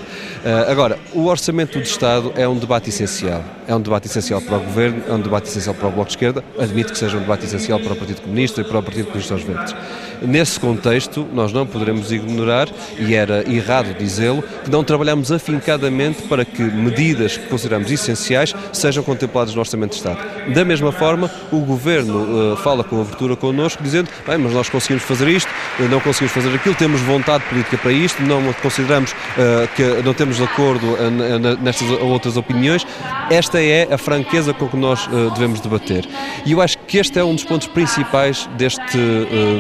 agora, 0.69 0.99
o 1.13 1.27
orçamento 1.27 1.79
do 1.79 1.85
Estado 1.85 2.33
é 2.37 2.47
um 2.47 2.57
debate 2.57 2.91
essencial. 2.91 3.43
É 3.67 3.75
um 3.75 3.81
debate 3.81 4.07
essencial 4.07 4.41
para 4.41 4.57
o 4.57 4.61
Governo, 4.61 5.03
é 5.09 5.13
um 5.13 5.21
debate 5.21 5.49
essencial 5.49 5.75
para 5.75 5.89
o 5.89 5.93
Bloco 5.93 6.09
de 6.09 6.17
Esquerda, 6.17 6.45
admito 6.59 6.93
que 6.93 6.99
seja 6.99 7.17
um 7.17 7.21
debate 7.21 7.45
essencial 7.45 7.79
para 7.81 7.93
o 7.93 7.97
Partido 7.97 8.21
Comunista 8.21 8.61
e 8.61 8.65
para 8.65 8.79
o 8.79 8.83
Partido 8.83 9.07
Comunista 9.07 9.35
aos 9.35 9.43
Verdes. 9.43 9.75
Nesse 10.23 10.61
contexto, 10.61 11.27
nós 11.33 11.53
não 11.53 11.67
poderemos 11.67 12.13
ignorar, 12.13 12.69
e 12.99 13.15
era 13.15 13.45
errado 13.51 13.97
dizê-lo, 13.99 14.43
que 14.65 14.71
não 14.71 14.85
trabalhamos 14.85 15.33
afincadamente 15.33 16.23
para 16.23 16.45
que 16.45 16.63
medidas 16.63 17.37
que 17.37 17.47
consideramos 17.47 17.91
essenciais 17.91 18.55
sejam 18.73 19.03
contempladas 19.03 19.55
no 19.55 19.61
Orçamento 19.61 19.91
de 19.91 19.97
Estado. 19.97 20.19
Da 20.53 20.65
mesma 20.65 20.93
forma, 20.93 21.31
o 21.51 21.61
Governo 21.61 22.53
uh, 22.53 22.57
fala 22.57 22.85
com 22.85 23.01
abertura 23.01 23.35
connosco, 23.35 23.83
dizendo, 23.83 24.11
bem, 24.27 24.37
mas 24.37 24.53
nós 24.53 24.69
conseguimos 24.69 25.05
fazer 25.05 25.29
isto, 25.29 25.51
eh, 25.79 25.85
não 25.85 26.01
conseguimos 26.01 26.33
fazer 26.33 26.55
aquilo, 26.55 26.75
temos 26.75 27.01
vontade 27.01 27.45
política 27.45 27.79
para 27.79 27.93
isto, 27.93 28.23
não 28.23 28.53
consideramos 28.55 29.13
uh, 29.13 29.69
que 29.75 29.83
não 30.05 30.13
temos 30.13 30.41
acordo 30.41 30.87
uh, 30.87 31.63
nestas 31.63 31.89
outras 32.03 32.37
opiniões. 32.37 32.87
Esta 33.31 33.63
é 33.63 33.89
a 33.91 33.97
franqueza 33.97 34.53
com 34.53 34.69
que 34.69 34.77
nós 34.77 35.09
devemos 35.35 35.61
debater. 35.61 36.07
E 36.45 36.53
eu 36.53 36.61
acho 36.61 36.77
que 36.79 36.99
este 36.99 37.19
é 37.19 37.25
um 37.25 37.35
dos 37.35 37.45
pontos 37.45 37.69
principais 37.69 38.49
deste 38.57 38.99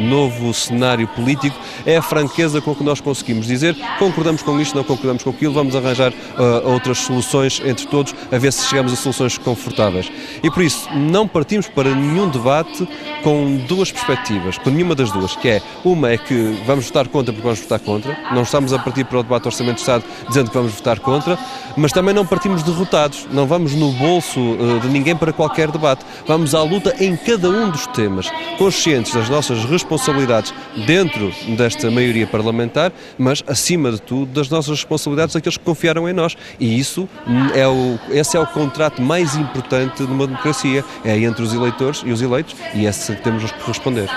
novo 0.02 0.49
cenário 0.54 1.06
político 1.08 1.56
é 1.84 1.96
a 1.96 2.02
franqueza 2.02 2.60
com 2.60 2.74
que 2.74 2.84
nós 2.84 3.00
conseguimos 3.00 3.46
dizer 3.46 3.76
concordamos 3.98 4.42
com 4.42 4.58
isto, 4.60 4.74
não 4.74 4.84
concordamos 4.84 5.22
com 5.22 5.30
aquilo, 5.30 5.52
vamos 5.52 5.76
arranjar 5.76 6.10
uh, 6.12 6.72
outras 6.72 6.98
soluções 6.98 7.60
entre 7.64 7.86
todos, 7.86 8.14
a 8.32 8.38
ver 8.38 8.52
se 8.52 8.66
chegamos 8.66 8.92
a 8.92 8.96
soluções 8.96 9.36
confortáveis. 9.36 10.10
E 10.42 10.50
por 10.50 10.62
isso, 10.62 10.88
não 10.94 11.28
partimos 11.28 11.68
para 11.68 11.94
nenhum 11.94 12.28
debate 12.28 12.88
com 13.22 13.56
duas 13.68 13.92
perspectivas, 13.92 14.56
com 14.56 14.70
nenhuma 14.70 14.94
das 14.94 15.10
duas, 15.10 15.36
que 15.36 15.48
é, 15.48 15.62
uma 15.84 16.10
é 16.10 16.16
que 16.16 16.58
vamos 16.66 16.86
votar 16.86 17.08
contra 17.08 17.30
porque 17.30 17.46
vamos 17.46 17.60
votar 17.60 17.78
contra, 17.80 18.16
não 18.32 18.42
estamos 18.42 18.72
a 18.72 18.78
partir 18.78 19.04
para 19.04 19.18
o 19.18 19.22
debate 19.22 19.42
do 19.42 19.46
Orçamento 19.46 19.74
de 19.74 19.80
Estado 19.80 20.04
dizendo 20.26 20.48
que 20.48 20.56
vamos 20.56 20.72
votar 20.72 20.98
contra, 20.98 21.38
mas 21.76 21.92
também 21.92 22.14
não 22.14 22.24
partimos 22.24 22.62
derrotados, 22.62 23.26
não 23.30 23.46
vamos 23.46 23.74
no 23.74 23.92
bolso 23.92 24.40
uh, 24.40 24.80
de 24.80 24.88
ninguém 24.88 25.14
para 25.14 25.32
qualquer 25.32 25.70
debate, 25.70 26.06
vamos 26.26 26.54
à 26.54 26.62
luta 26.62 26.94
em 26.98 27.16
cada 27.16 27.50
um 27.50 27.70
dos 27.70 27.86
temas, 27.88 28.30
conscientes 28.56 29.12
das 29.12 29.28
nossas 29.28 29.62
responsabilidades 29.66 30.39
responsabilidades 30.40 30.54
dentro 30.86 31.32
desta 31.56 31.90
maioria 31.90 32.26
parlamentar, 32.26 32.92
mas 33.18 33.42
acima 33.46 33.92
de 33.92 34.00
tudo 34.00 34.32
das 34.32 34.48
nossas 34.48 34.78
responsabilidades 34.78 35.34
daqueles 35.34 35.56
que 35.56 35.64
confiaram 35.64 36.08
em 36.08 36.12
nós. 36.12 36.36
E 36.58 36.78
isso 36.78 37.08
é 37.54 37.66
o, 37.66 37.98
esse 38.10 38.36
é 38.36 38.40
o 38.40 38.46
contrato 38.46 39.02
mais 39.02 39.36
importante 39.36 40.04
de 40.04 40.12
uma 40.12 40.26
democracia, 40.26 40.84
é 41.04 41.18
entre 41.18 41.42
os 41.42 41.52
eleitores 41.52 42.02
e 42.04 42.10
os 42.10 42.22
eleitos, 42.22 42.56
e 42.74 42.86
é 42.86 42.90
esse 42.90 43.14
que 43.14 43.22
temos 43.22 43.50
que 43.50 43.66
responder. 43.66 44.08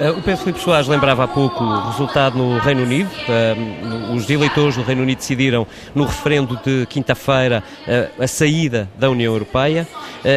Eh, 0.00 0.10
o 0.10 0.20
Pedro 0.20 0.38
Filipe 0.38 0.60
Soares 0.60 0.88
lembrava 0.88 1.22
há 1.22 1.28
pouco 1.28 1.62
o 1.62 1.90
resultado 1.90 2.36
no 2.36 2.58
Reino 2.58 2.82
Unido. 2.82 3.08
Eh, 3.28 3.54
os 4.12 4.28
eleitores 4.28 4.74
do 4.74 4.82
Reino 4.82 5.02
Unido 5.02 5.18
decidiram, 5.18 5.66
no 5.94 6.04
referendo 6.04 6.58
de 6.64 6.84
quinta-feira, 6.86 7.62
eh, 7.86 8.10
a 8.18 8.26
saída 8.26 8.88
da 8.98 9.08
União 9.08 9.32
Europeia. 9.32 9.86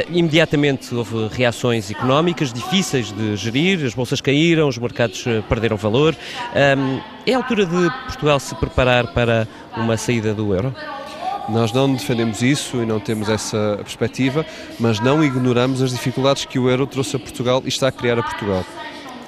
Imediatamente 0.10 0.94
houve 0.94 1.30
reações 1.32 1.90
económicas 1.90 2.52
difíceis 2.52 3.10
de 3.10 3.38
gerir, 3.38 3.86
as 3.86 3.94
bolsas 3.94 4.20
caíram, 4.20 4.68
os 4.68 4.78
mercados 4.78 5.24
perderam 5.48 5.78
valor. 5.78 6.14
É 7.26 7.34
a 7.34 7.38
altura 7.38 7.66
de 7.66 7.90
Portugal 8.06 8.38
se 8.38 8.54
preparar 8.56 9.14
para 9.14 9.48
uma 9.78 9.96
saída 9.96 10.34
do 10.34 10.54
euro? 10.54 10.76
Nós 11.48 11.72
não 11.72 11.94
defendemos 11.94 12.42
isso 12.42 12.84
e 12.84 12.86
não 12.86 13.00
temos 13.00 13.30
essa 13.30 13.78
perspectiva, 13.78 14.46
mas 14.78 15.00
não 15.00 15.24
ignoramos 15.24 15.82
as 15.82 15.92
dificuldades 15.92 16.44
que 16.44 16.60
o 16.60 16.70
euro 16.70 16.86
trouxe 16.86 17.16
a 17.16 17.20
Portugal 17.20 17.62
e 17.64 17.70
está 17.70 17.88
a 17.88 17.92
criar 17.92 18.20
a 18.20 18.24
Portugal 18.24 18.66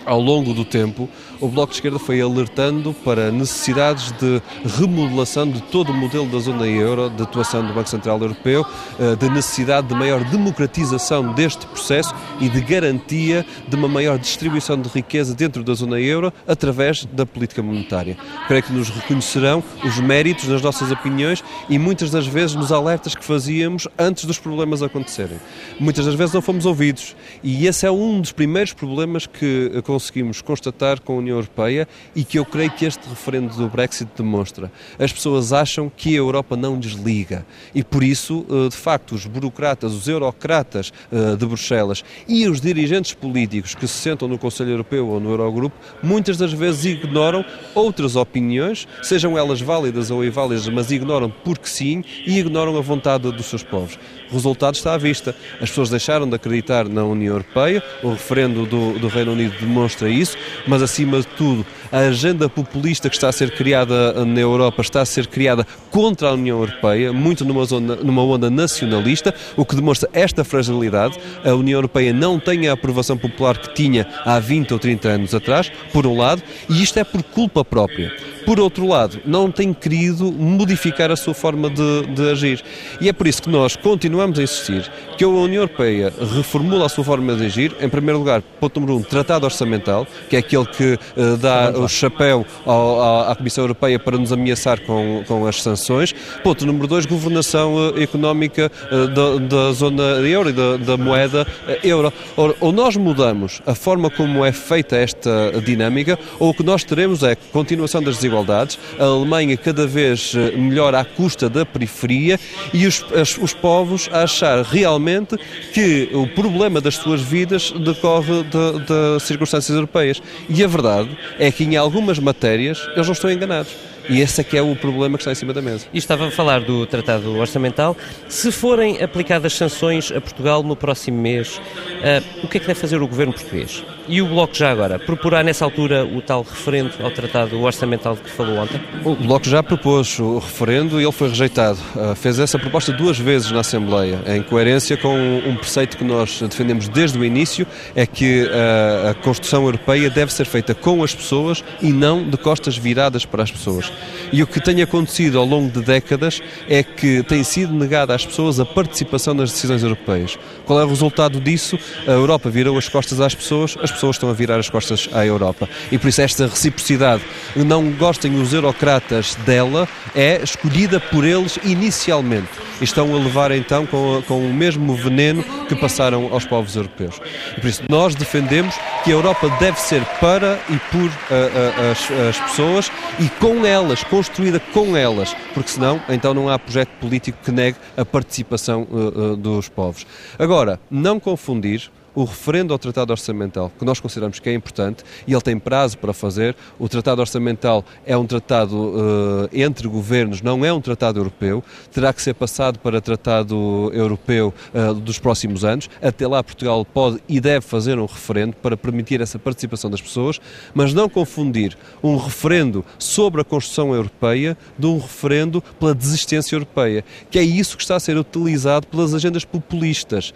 ao 0.10 0.20
longo 0.20 0.54
do 0.56 0.66
tempo, 0.66 1.08
o 1.42 1.48
Bloco 1.48 1.72
de 1.72 1.78
Esquerda 1.78 1.98
foi 1.98 2.20
alertando 2.20 2.94
para 2.94 3.32
necessidades 3.32 4.12
de 4.12 4.42
remodelação 4.78 5.50
de 5.50 5.62
todo 5.64 5.92
o 5.92 5.94
modelo 5.94 6.28
da 6.28 6.40
zona 6.40 6.68
euro, 6.68 7.10
de 7.10 7.24
atuação 7.24 7.66
do 7.66 7.74
Banco 7.74 7.90
Central 7.90 8.20
Europeu, 8.20 8.66
eh, 9.00 9.16
de 9.16 9.30
necessidade 9.30 9.88
de 9.88 9.96
maior 9.96 10.24
democratização 10.26 11.34
deste 11.34 11.66
processo 11.68 12.14
e 12.42 12.50
de 12.50 12.60
garantia 12.62 13.46
de 13.68 13.76
uma 13.76 13.88
maior 13.88 14.18
distribuição 14.18 14.80
de 14.80 14.90
riqueza 14.90 15.34
dentro 15.34 15.64
da 15.64 15.74
zona 15.74 16.00
euro 16.00 16.34
através 16.48 17.06
da 17.06 17.26
política 17.26 17.64
monetária. 17.64 18.18
Creio 18.48 18.64
que 18.64 18.74
nos 18.74 18.90
reconhecerão 18.90 19.64
os 19.84 19.98
méritos 20.00 20.48
nas 20.48 20.62
nossas 20.62 20.92
opiniões 20.92 21.44
e 21.70 21.80
muitas 21.80 22.12
das 22.12 22.28
vezes 22.28 22.56
nos 22.56 22.72
alertas 22.72 23.16
que 23.16 23.24
fazíamos 23.24 23.88
antes 23.98 24.26
dos 24.26 24.38
problemas 24.38 24.84
acontecerem. 24.84 25.40
Muitas 25.80 26.06
das 26.06 26.16
vezes 26.16 26.34
não 26.34 26.42
fomos 26.42 26.66
ouvidos 26.66 27.16
e 27.42 27.66
esse 27.66 27.86
é 27.86 27.92
um 27.92 28.20
dos 28.20 28.34
primeiros 28.34 28.74
problemas 28.74 29.26
que 29.26 29.82
conseguimos 29.86 30.42
constatar 30.42 31.00
com 31.00 31.14
a 31.14 31.18
União 31.18 31.29
Europeia 31.32 31.88
e 32.16 32.24
que 32.24 32.40
eu 32.40 32.46
creio 32.46 32.72
que 32.72 32.86
este 32.86 33.08
referendo 33.08 33.56
do 33.56 33.68
Brexit 33.68 34.10
demonstra. 34.16 34.72
As 34.98 35.12
pessoas 35.12 35.54
acham 35.54 35.92
que 35.96 36.10
a 36.10 36.18
Europa 36.18 36.56
não 36.56 36.80
desliga 36.80 37.46
e 37.74 37.84
por 37.84 38.04
isso, 38.04 38.46
eh, 38.50 38.70
de 38.70 38.76
facto, 38.76 39.16
os 39.16 39.26
burocratas, 39.26 39.94
os 39.94 40.08
eurocratas 40.08 40.92
eh, 41.12 41.36
de 41.36 41.46
Bruxelas 41.46 42.04
e 42.28 42.48
os 42.48 42.62
dirigentes 42.62 43.14
políticos 43.14 43.76
que 43.76 43.88
se 43.88 43.94
sentam 43.94 44.28
no 44.28 44.38
Conselho 44.38 44.72
Europeu 44.72 45.08
ou 45.08 45.20
no 45.20 45.30
Eurogrupo 45.30 45.76
muitas 46.02 46.38
das 46.38 46.54
vezes 46.54 46.86
ignoram 46.86 47.44
outras 47.74 48.16
opiniões, 48.16 48.88
sejam 49.04 49.38
elas 49.38 49.62
válidas 49.62 50.12
ou 50.12 50.24
inválidas, 50.24 50.68
mas 50.68 50.92
ignoram 50.92 51.30
porque 51.30 51.68
sim 51.68 52.04
e 52.26 52.40
ignoram 52.40 52.78
a 52.78 52.82
vontade 52.82 53.32
dos 53.32 53.46
seus 53.46 53.64
povos. 53.64 53.98
O 54.30 54.34
resultado 54.34 54.76
está 54.76 54.94
à 54.94 54.98
vista. 54.98 55.36
As 55.56 55.70
pessoas 55.70 55.90
deixaram 55.90 56.28
de 56.30 56.36
acreditar 56.36 56.88
na 56.88 57.04
União 57.04 57.34
Europeia, 57.34 57.84
o 58.04 58.12
referendo 58.12 58.66
do, 58.66 59.00
do 59.00 59.08
Reino 59.08 59.32
Unido 59.32 59.56
demonstra 59.60 60.10
isso, 60.10 60.38
mas 60.68 60.82
acima 60.82 61.19
de 61.20 61.28
tudo, 61.36 61.66
a 61.92 62.00
agenda 62.00 62.50
populista 62.50 63.10
que 63.10 63.16
está 63.16 63.30
a 63.30 63.32
ser 63.32 63.52
criada 63.52 64.26
na 64.26 64.40
Europa 64.40 64.82
está 64.82 65.02
a 65.02 65.06
ser 65.06 65.28
criada 65.28 65.66
contra 65.90 66.30
a 66.30 66.34
União 66.34 66.60
Europeia, 66.60 67.12
muito 67.12 67.44
numa, 67.44 67.66
zona, 67.66 67.96
numa 67.96 68.24
onda 68.24 68.50
nacionalista, 68.50 69.34
o 69.56 69.66
que 69.66 69.76
demonstra 69.76 70.10
esta 70.14 70.44
fragilidade. 70.44 71.18
A 71.44 71.54
União 71.54 71.78
Europeia 71.78 72.14
não 72.14 72.40
tem 72.40 72.68
a 72.68 72.74
aprovação 72.74 73.18
popular 73.18 73.58
que 73.58 73.74
tinha 73.74 74.08
há 74.26 74.40
20 74.40 74.74
ou 74.74 74.80
30 74.80 75.10
anos 75.10 75.36
atrás, 75.36 75.72
por 75.92 76.06
um 76.06 76.18
lado, 76.18 76.42
e 76.70 76.82
isto 76.82 76.98
é 76.98 77.04
por 77.04 77.24
culpa 77.24 77.66
própria 77.66 78.12
por 78.50 78.60
outro 78.60 78.88
lado, 78.88 79.20
não 79.26 79.52
tem 79.52 79.72
querido 79.72 80.32
modificar 80.32 81.12
a 81.12 81.16
sua 81.16 81.36
forma 81.36 81.70
de, 81.70 82.08
de, 82.08 82.32
agir. 82.32 82.64
E 83.00 83.08
é 83.08 83.14
por 83.14 83.28
isso 83.28 83.44
que 83.44 83.50
nós 83.50 83.76
continuamos 83.76 84.40
a 84.40 84.42
insistir 84.42 84.92
que 85.16 85.24
a 85.24 85.28
União 85.28 85.62
Europeia 85.62 86.12
reformula 86.36 86.88
a 86.88 86.90
sua 86.90 87.04
forma 87.04 87.36
de 87.36 87.46
agir. 87.46 87.76
Em 87.80 87.88
primeiro 87.88 88.18
lugar, 88.18 88.42
ponto 88.60 88.80
número 88.80 88.98
um, 88.98 89.04
tratado 89.04 89.46
orçamental, 89.46 90.08
que 90.28 90.36
é 90.36 90.40
aquele 90.40 90.66
que 90.66 90.94
uh, 90.94 91.38
dá 91.38 91.70
o 91.80 91.88
chapéu 91.88 92.46
ao, 92.66 93.30
à 93.30 93.36
Comissão 93.36 93.64
Europeia 93.64 94.00
para 94.00 94.18
nos 94.18 94.32
ameaçar 94.32 94.80
com, 94.82 95.24
com 95.28 95.46
as 95.48 95.62
sanções. 95.62 96.14
Ponto 96.44 96.66
número 96.66 96.88
dois, 96.88 97.06
governação 97.06 97.76
uh, 97.76 98.02
económica 98.02 98.72
uh, 98.92 99.08
da, 99.08 99.38
da, 99.38 99.72
zona 99.72 100.04
euro 100.04 100.50
e 100.50 100.54
da, 100.54 100.78
da 100.78 100.98
moeda 100.98 101.48
euro. 101.84 102.12
Ora, 102.36 102.56
ou 102.60 102.72
nós 102.72 102.96
mudamos 102.96 103.62
a 103.66 103.76
forma 103.76 104.10
como 104.10 104.44
é 104.44 104.52
feita 104.52 104.96
esta 104.96 105.30
dinâmica, 105.64 106.18
ou 106.40 106.50
o 106.50 106.54
que 106.54 106.64
nós 106.64 106.84
teremos 106.84 107.24
é 107.24 107.36
continuação 107.36 108.02
das 108.02 108.16
desigualdades 108.16 108.78
a 108.98 109.04
Alemanha 109.04 109.56
cada 109.58 109.86
vez 109.86 110.34
eh, 110.36 110.52
melhor 110.58 110.96
à 110.96 111.04
custa 111.04 111.50
da 111.50 111.66
periferia 111.66 112.40
e 112.74 112.86
os, 112.86 113.06
as, 113.14 113.38
os 113.38 113.54
povos 113.54 114.10
a 114.12 114.24
achar 114.24 114.64
realmente 114.64 115.38
que 115.74 116.10
o 116.14 116.28
problema 116.28 116.82
das 116.82 116.96
suas 116.96 117.22
vidas 117.22 117.72
decorre 117.72 118.44
de, 118.44 118.80
de 118.80 119.20
circunstâncias 119.26 119.76
europeias. 119.76 120.22
E 120.50 120.64
a 120.64 120.68
verdade 120.68 121.10
é 121.38 121.52
que 121.52 121.64
em 121.74 121.78
algumas 121.78 122.20
matérias 122.20 122.80
eles 122.94 123.06
não 123.06 123.14
estão 123.14 123.32
enganados 123.32 123.72
E 124.10 124.22
esse 124.22 124.42
é 124.42 124.44
que 124.44 124.58
é 124.58 124.62
o 124.62 124.76
problema 124.76 125.18
que 125.18 125.22
está 125.22 125.32
em 125.32 125.36
cima 125.36 125.54
da 125.54 125.62
mesa. 125.62 125.86
E 125.94 125.98
estava 125.98 126.28
a 126.28 126.32
falar 126.32 126.62
do 126.62 126.86
Tratado 126.88 127.38
Orçamental. 127.38 127.96
Se 128.28 128.52
forem 128.52 129.02
aplicadas 129.04 129.54
sanções 129.54 130.12
a 130.12 130.20
Portugal 130.20 130.64
no 130.64 130.76
próximo 130.76 131.22
mês, 131.22 131.58
uh, 131.58 132.44
o 132.44 132.48
que 132.48 132.58
é 132.58 132.60
que 132.60 132.68
deve 132.68 132.80
fazer 132.80 133.02
o 133.02 133.08
governo 133.08 133.34
português? 133.34 133.84
E 134.08 134.22
o 134.22 134.28
Bloco 134.28 134.56
já 134.56 134.72
agora? 134.72 134.98
Proporá 134.98 135.44
nessa 135.44 135.64
altura 135.64 136.04
o 136.04 136.20
tal 136.22 136.42
referendo 136.42 136.92
ao 137.04 137.12
Tratado 137.12 137.62
Orçamental 137.62 138.16
de 138.16 138.22
que 138.22 138.32
falou 138.32 138.58
ontem? 138.58 138.82
O 139.06 139.16
Bloco 139.16 139.48
já 139.48 139.62
propôs 139.62 140.20
o 140.20 140.40
referendo 140.40 141.00
e 141.00 141.04
ele 141.04 141.12
foi 141.12 141.30
rejeitado. 141.30 141.78
Uh, 141.96 142.16
fez 142.16 142.40
essa 142.40 142.58
proposta 142.58 142.92
duas 142.92 143.20
vezes 143.20 143.52
na 143.52 143.60
Assembleia, 143.60 144.20
em 144.26 144.42
coerência 144.42 144.98
com 144.98 145.16
um 145.16 145.56
preceito 145.56 145.96
que 145.96 146.04
nós 146.04 146.42
defendemos 146.42 146.88
desde 146.88 147.20
o 147.20 147.24
início, 147.24 147.68
é 147.96 148.08
que 148.08 148.46
uh, 148.46 149.10
a 149.10 149.14
construção 149.14 149.64
europeia 149.64 150.10
deve 150.10 150.34
ser 150.34 150.46
feita 150.46 150.74
com 150.74 151.04
as 151.04 151.14
pessoas 151.14 151.64
e 151.80 151.94
não 151.94 152.28
de 152.28 152.38
costas 152.38 152.76
viradas 152.76 153.26
para 153.26 153.44
as 153.44 153.52
pessoas. 153.52 153.92
E 154.32 154.44
o 154.44 154.48
que 154.48 154.60
tem 154.60 154.82
acontecido 154.82 155.40
ao 155.40 155.46
longo 155.46 155.72
de 155.72 155.82
décadas 155.82 156.42
é 156.68 156.84
que 156.84 157.24
tem 157.24 157.44
sido 157.44 157.74
negada 157.74 158.14
às 158.14 158.26
pessoas 158.26 158.60
a 158.60 158.66
participação 158.66 159.34
nas 159.34 159.52
decisões 159.52 159.82
europeias. 159.82 160.38
Qual 160.66 160.80
é 160.80 160.86
o 160.86 160.88
resultado 160.88 161.40
disso? 161.40 161.80
A 162.08 162.12
Europa 162.12 162.50
virou 162.50 162.78
as 162.78 162.88
costas 162.88 163.20
às 163.20 163.34
pessoas, 163.34 163.76
as 163.82 163.92
pessoas 163.92 164.16
estão 164.16 164.30
a 164.30 164.34
virar 164.34 164.60
as 164.60 164.70
costas 164.70 165.10
à 165.14 165.26
Europa. 165.26 165.68
E 165.92 165.98
por 165.98 166.08
isso 166.08 166.22
esta 166.22 166.48
reciprocidade, 166.48 167.24
não 167.56 167.92
gostem 167.92 168.40
os 168.40 168.54
eurocratas 168.54 169.36
dela, 169.46 169.88
é 170.16 170.42
escolhida 170.44 171.00
por 171.00 171.26
eles 171.26 171.58
inicialmente. 171.64 172.50
E 172.80 172.84
estão 172.84 173.14
a 173.14 173.20
levar 173.20 173.52
então 173.52 173.86
com, 173.86 174.22
com 174.26 174.46
o 174.46 174.54
mesmo 174.54 174.96
veneno 174.96 175.44
que 175.68 175.76
passaram 175.76 176.30
aos 176.32 176.46
povos 176.46 176.76
europeus. 176.76 177.20
E 177.58 177.62
por 177.62 177.68
isso 177.68 177.84
nós 177.90 178.16
defendemos 178.16 178.74
que 179.04 179.12
a 179.12 179.16
Europa 179.16 179.50
deve 179.60 179.80
ser 179.80 180.04
para 180.22 180.58
e 180.70 180.78
por 180.92 181.02
uh, 181.02 181.10
uh, 181.10 181.92
as, 181.92 182.12
as 182.30 182.50
pessoas 182.50 182.92
e 183.20 183.28
com 183.40 183.66
elas, 183.80 184.04
construída 184.04 184.60
com 184.60 184.96
elas, 184.96 185.34
porque 185.54 185.70
senão 185.72 186.02
então 186.10 186.34
não 186.34 186.50
há 186.50 186.60
projeto 186.60 186.90
político 187.00 187.38
que 187.44 187.52
negue 187.52 187.78
a 187.96 188.04
participação 188.04 188.86
uh, 188.92 189.36
dos 189.38 189.70
povos. 189.70 190.06
Agora, 190.38 190.80
não 190.92 191.20
confundir 191.20 191.90
o 192.20 192.26
referendo 192.26 192.74
ao 192.74 192.80
Tratado 192.80 193.12
Orçamental, 193.12 193.72
que 193.80 193.86
nós 193.86 194.00
consideramos 194.00 194.40
que 194.40 194.50
é 194.50 194.54
importante, 194.54 195.06
e 195.26 195.32
ele 195.32 195.42
tem 195.42 195.58
prazo 195.58 195.98
para 195.98 196.12
fazer. 196.12 196.54
O 196.78 196.90
Tratado 196.90 197.22
Orçamental 197.22 197.86
é 198.06 198.18
um 198.18 198.26
tratado 198.26 198.76
uh, 198.76 199.50
entre 199.54 199.88
governos, 199.88 200.42
não 200.42 200.66
é 200.66 200.74
um 200.74 200.82
tratado 200.82 201.18
europeu, 201.18 201.64
terá 201.94 202.12
que 202.12 202.22
ser 202.22 202.34
passado 202.34 202.78
para 202.80 203.00
tratado 203.00 203.90
europeu 203.94 204.54
uh, 204.74 204.94
dos 204.94 205.18
próximos 205.18 205.64
anos. 205.64 205.90
Até 206.02 206.28
lá, 206.28 206.44
Portugal 206.44 206.84
pode 206.84 207.20
e 207.28 207.40
deve 207.40 207.66
fazer 207.66 207.98
um 207.98 208.06
referendo 208.06 208.54
para 208.58 208.76
permitir 208.76 209.22
essa 209.22 209.40
participação 209.40 209.90
das 209.90 210.02
pessoas, 210.02 210.42
mas 210.74 210.94
não 210.94 211.08
confundir 211.08 211.78
um 212.04 212.18
referendo 212.18 212.84
sobre 212.98 213.40
a 213.40 213.46
construção 213.46 213.96
europeia 213.96 214.58
de 214.78 214.88
um 214.88 214.98
referendo 214.98 215.62
pela 215.80 215.96
desistência 215.96 216.54
europeia, 216.54 217.06
que 217.32 217.40
é 217.40 217.44
isso 217.44 217.78
que 217.78 217.84
está 217.84 217.96
a 217.96 218.00
ser 218.00 218.18
utilizado 218.18 218.88
pelas 218.88 219.14
agendas 219.14 219.46
populistas. 219.46 220.34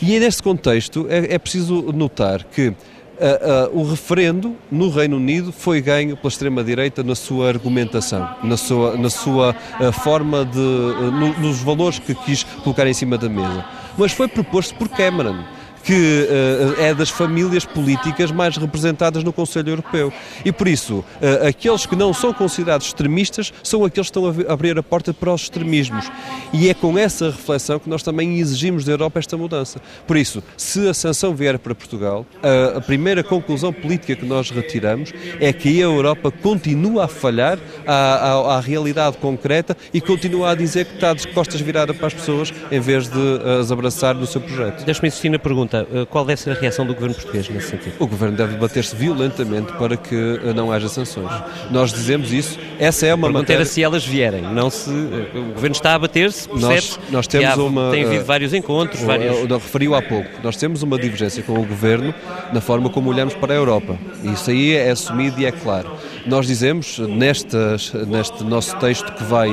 E 0.00 0.14
é 0.14 0.20
neste 0.20 0.42
contexto 0.42 1.06
é, 1.08 1.34
é 1.34 1.38
preciso 1.38 1.92
notar 1.92 2.44
que 2.44 2.74
Uh, 3.18 3.74
uh, 3.74 3.80
o 3.80 3.90
referendo 3.90 4.54
no 4.70 4.90
Reino 4.90 5.16
Unido 5.16 5.50
foi 5.50 5.80
ganho 5.80 6.16
pela 6.16 6.28
extrema-direita 6.28 7.02
na 7.02 7.16
sua 7.16 7.48
argumentação, 7.48 8.28
na 8.44 8.56
sua, 8.56 8.96
na 8.96 9.10
sua 9.10 9.56
uh, 9.80 9.90
forma 9.90 10.44
de. 10.44 10.56
No, 10.56 11.36
nos 11.40 11.58
valores 11.60 11.98
que 11.98 12.14
quis 12.14 12.44
colocar 12.44 12.86
em 12.86 12.94
cima 12.94 13.18
da 13.18 13.28
mesa. 13.28 13.64
Mas 13.96 14.12
foi 14.12 14.28
proposto 14.28 14.76
por 14.76 14.88
Cameron 14.88 15.42
que 15.88 16.28
uh, 16.28 16.82
é 16.82 16.92
das 16.92 17.08
famílias 17.08 17.64
políticas 17.64 18.30
mais 18.30 18.58
representadas 18.58 19.24
no 19.24 19.32
Conselho 19.32 19.70
Europeu. 19.70 20.12
E 20.44 20.52
por 20.52 20.68
isso, 20.68 20.96
uh, 20.98 21.46
aqueles 21.48 21.86
que 21.86 21.96
não 21.96 22.12
são 22.12 22.30
considerados 22.30 22.88
extremistas 22.88 23.54
são 23.62 23.82
aqueles 23.86 24.10
que 24.10 24.18
estão 24.18 24.26
a 24.26 24.52
abrir 24.52 24.78
a 24.78 24.82
porta 24.82 25.14
para 25.14 25.32
os 25.32 25.44
extremismos. 25.44 26.10
E 26.52 26.68
é 26.68 26.74
com 26.74 26.98
essa 26.98 27.30
reflexão 27.30 27.78
que 27.78 27.88
nós 27.88 28.02
também 28.02 28.38
exigimos 28.38 28.84
da 28.84 28.92
Europa 28.92 29.18
esta 29.18 29.34
mudança. 29.38 29.80
Por 30.06 30.18
isso, 30.18 30.42
se 30.58 30.86
a 30.86 30.92
sanção 30.92 31.34
vier 31.34 31.58
para 31.58 31.74
Portugal, 31.74 32.26
a, 32.42 32.76
a 32.76 32.80
primeira 32.82 33.24
conclusão 33.24 33.72
política 33.72 34.14
que 34.14 34.26
nós 34.26 34.50
retiramos 34.50 35.10
é 35.40 35.54
que 35.54 35.80
a 35.80 35.84
Europa 35.84 36.30
continua 36.30 37.06
a 37.06 37.08
falhar 37.08 37.58
à, 37.86 37.94
à, 37.94 38.56
à 38.56 38.60
realidade 38.60 39.16
concreta 39.16 39.74
e 39.94 40.02
continua 40.02 40.50
a 40.50 40.54
dizer 40.54 40.84
que 40.84 40.96
está 40.96 41.14
de 41.14 41.26
costas 41.28 41.62
viradas 41.62 41.96
para 41.96 42.08
as 42.08 42.14
pessoas 42.14 42.52
em 42.70 42.78
vez 42.78 43.08
de 43.08 43.40
as 43.58 43.72
abraçar 43.72 44.14
no 44.14 44.26
seu 44.26 44.42
projeto. 44.42 44.84
Deixa-me 44.84 45.08
insistir 45.08 45.30
na 45.30 45.38
pergunta. 45.38 45.77
Eh, 45.92 46.06
qual 46.08 46.24
deve 46.24 46.40
ser 46.40 46.50
a 46.50 46.54
reação 46.54 46.86
do 46.86 46.94
governo 46.94 47.14
português 47.14 47.48
nesse 47.48 47.70
sentido? 47.70 47.94
O 47.98 48.06
governo 48.06 48.36
deve 48.36 48.56
bater-se 48.56 48.94
violentamente 48.94 49.72
para 49.72 49.96
que 49.96 50.14
eh, 50.14 50.52
não 50.52 50.72
haja 50.72 50.88
sanções. 50.88 51.30
Nós 51.70 51.92
dizemos 51.92 52.32
isso. 52.32 52.58
Essa 52.78 53.06
é 53.06 53.14
uma 53.14 53.28
matéria. 53.30 53.64
se 53.64 53.82
elas 53.82 54.04
vierem, 54.04 54.42
não 54.42 54.70
se. 54.70 54.90
Eh, 54.90 55.38
o 55.38 55.52
governo 55.54 55.74
está 55.74 55.94
a 55.94 55.98
bater-se, 55.98 56.48
nós, 56.54 56.98
nós 57.10 57.26
temos 57.26 57.48
há, 57.48 57.62
uma. 57.62 57.90
Tem 57.90 58.04
havido 58.04 58.24
vários 58.24 58.54
encontros, 58.54 59.00
vários. 59.02 59.48
Referiu 59.48 59.94
há 59.94 60.02
pouco. 60.02 60.28
Nós 60.42 60.56
temos 60.56 60.82
uma 60.82 60.98
divergência 60.98 61.42
com 61.42 61.54
o 61.54 61.64
governo 61.64 62.14
na 62.52 62.60
forma 62.60 62.88
como 62.90 63.10
olhamos 63.10 63.34
para 63.34 63.52
a 63.52 63.56
Europa. 63.56 63.98
Isso 64.24 64.50
aí 64.50 64.74
é 64.74 64.90
assumido 64.90 65.40
e 65.40 65.46
é 65.46 65.52
claro. 65.52 65.90
Nós 66.28 66.46
dizemos, 66.46 66.98
nestas, 66.98 67.92
neste 68.06 68.44
nosso 68.44 68.76
texto 68.76 69.12
que 69.12 69.24
vai 69.24 69.50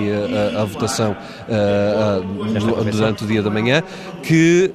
à 0.59 0.63
votação 0.65 1.15
durante 2.91 3.23
o 3.23 3.27
dia 3.27 3.41
da 3.41 3.49
manhã, 3.49 3.83
que 4.23 4.71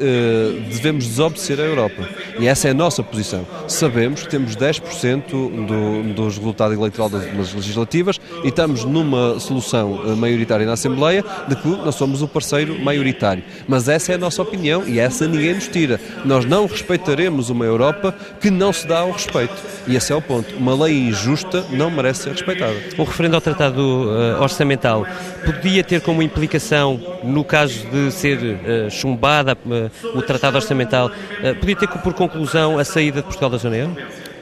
devemos 0.70 1.06
desobedecer 1.06 1.50
obedecer 1.50 1.60
à 1.60 1.64
Europa. 1.64 2.08
E 2.38 2.46
essa 2.46 2.68
é 2.68 2.70
a 2.70 2.74
nossa 2.74 3.02
posição. 3.02 3.46
Sabemos 3.66 4.22
que 4.22 4.28
temos 4.28 4.54
10% 4.56 5.26
do, 5.30 6.14
dos 6.14 6.36
resultados 6.36 6.76
eleitorais 6.76 7.12
das 7.12 7.52
legislativas 7.52 8.20
e 8.44 8.48
estamos 8.48 8.84
numa 8.84 9.38
solução 9.40 10.02
eh, 10.04 10.14
maioritária 10.14 10.66
na 10.66 10.74
Assembleia 10.74 11.24
de 11.48 11.56
que 11.56 11.68
nós 11.68 11.94
somos 11.94 12.22
o 12.22 12.28
parceiro 12.28 12.78
maioritário. 12.78 13.42
Mas 13.66 13.88
essa 13.88 14.12
é 14.12 14.14
a 14.16 14.18
nossa 14.18 14.42
opinião 14.42 14.86
e 14.86 14.98
essa 14.98 15.26
ninguém 15.26 15.54
nos 15.54 15.68
tira. 15.68 16.00
Nós 16.24 16.44
não 16.44 16.66
respeitaremos 16.66 17.50
uma 17.50 17.64
Europa 17.64 18.14
que 18.40 18.50
não 18.50 18.72
se 18.72 18.86
dá 18.86 19.00
ao 19.00 19.12
respeito. 19.12 19.54
E 19.86 19.96
esse 19.96 20.12
é 20.12 20.16
o 20.16 20.22
ponto. 20.22 20.54
Uma 20.56 20.74
lei 20.84 21.08
injusta 21.08 21.64
não 21.70 21.89
merece 21.90 22.24
ser 22.24 22.30
respeitada. 22.30 22.74
O 22.96 23.04
referendo 23.04 23.36
ao 23.36 23.40
Tratado 23.40 23.80
uh, 23.80 24.42
Orçamental 24.42 25.06
podia 25.44 25.82
ter 25.84 26.00
como 26.00 26.22
implicação, 26.22 27.00
no 27.22 27.44
caso 27.44 27.86
de 27.86 28.10
ser 28.10 28.38
uh, 28.38 28.90
chumbada 28.90 29.56
uh, 29.66 30.18
o 30.18 30.22
Tratado 30.22 30.56
Orçamental, 30.56 31.10
podia 31.58 31.76
ter 31.76 31.88
por 31.88 32.14
conclusão 32.14 32.78
a 32.78 32.84
saída 32.84 33.18
de 33.18 33.24
Portugal 33.24 33.50
da 33.50 33.58
zona 33.58 33.76
euro? 33.76 33.96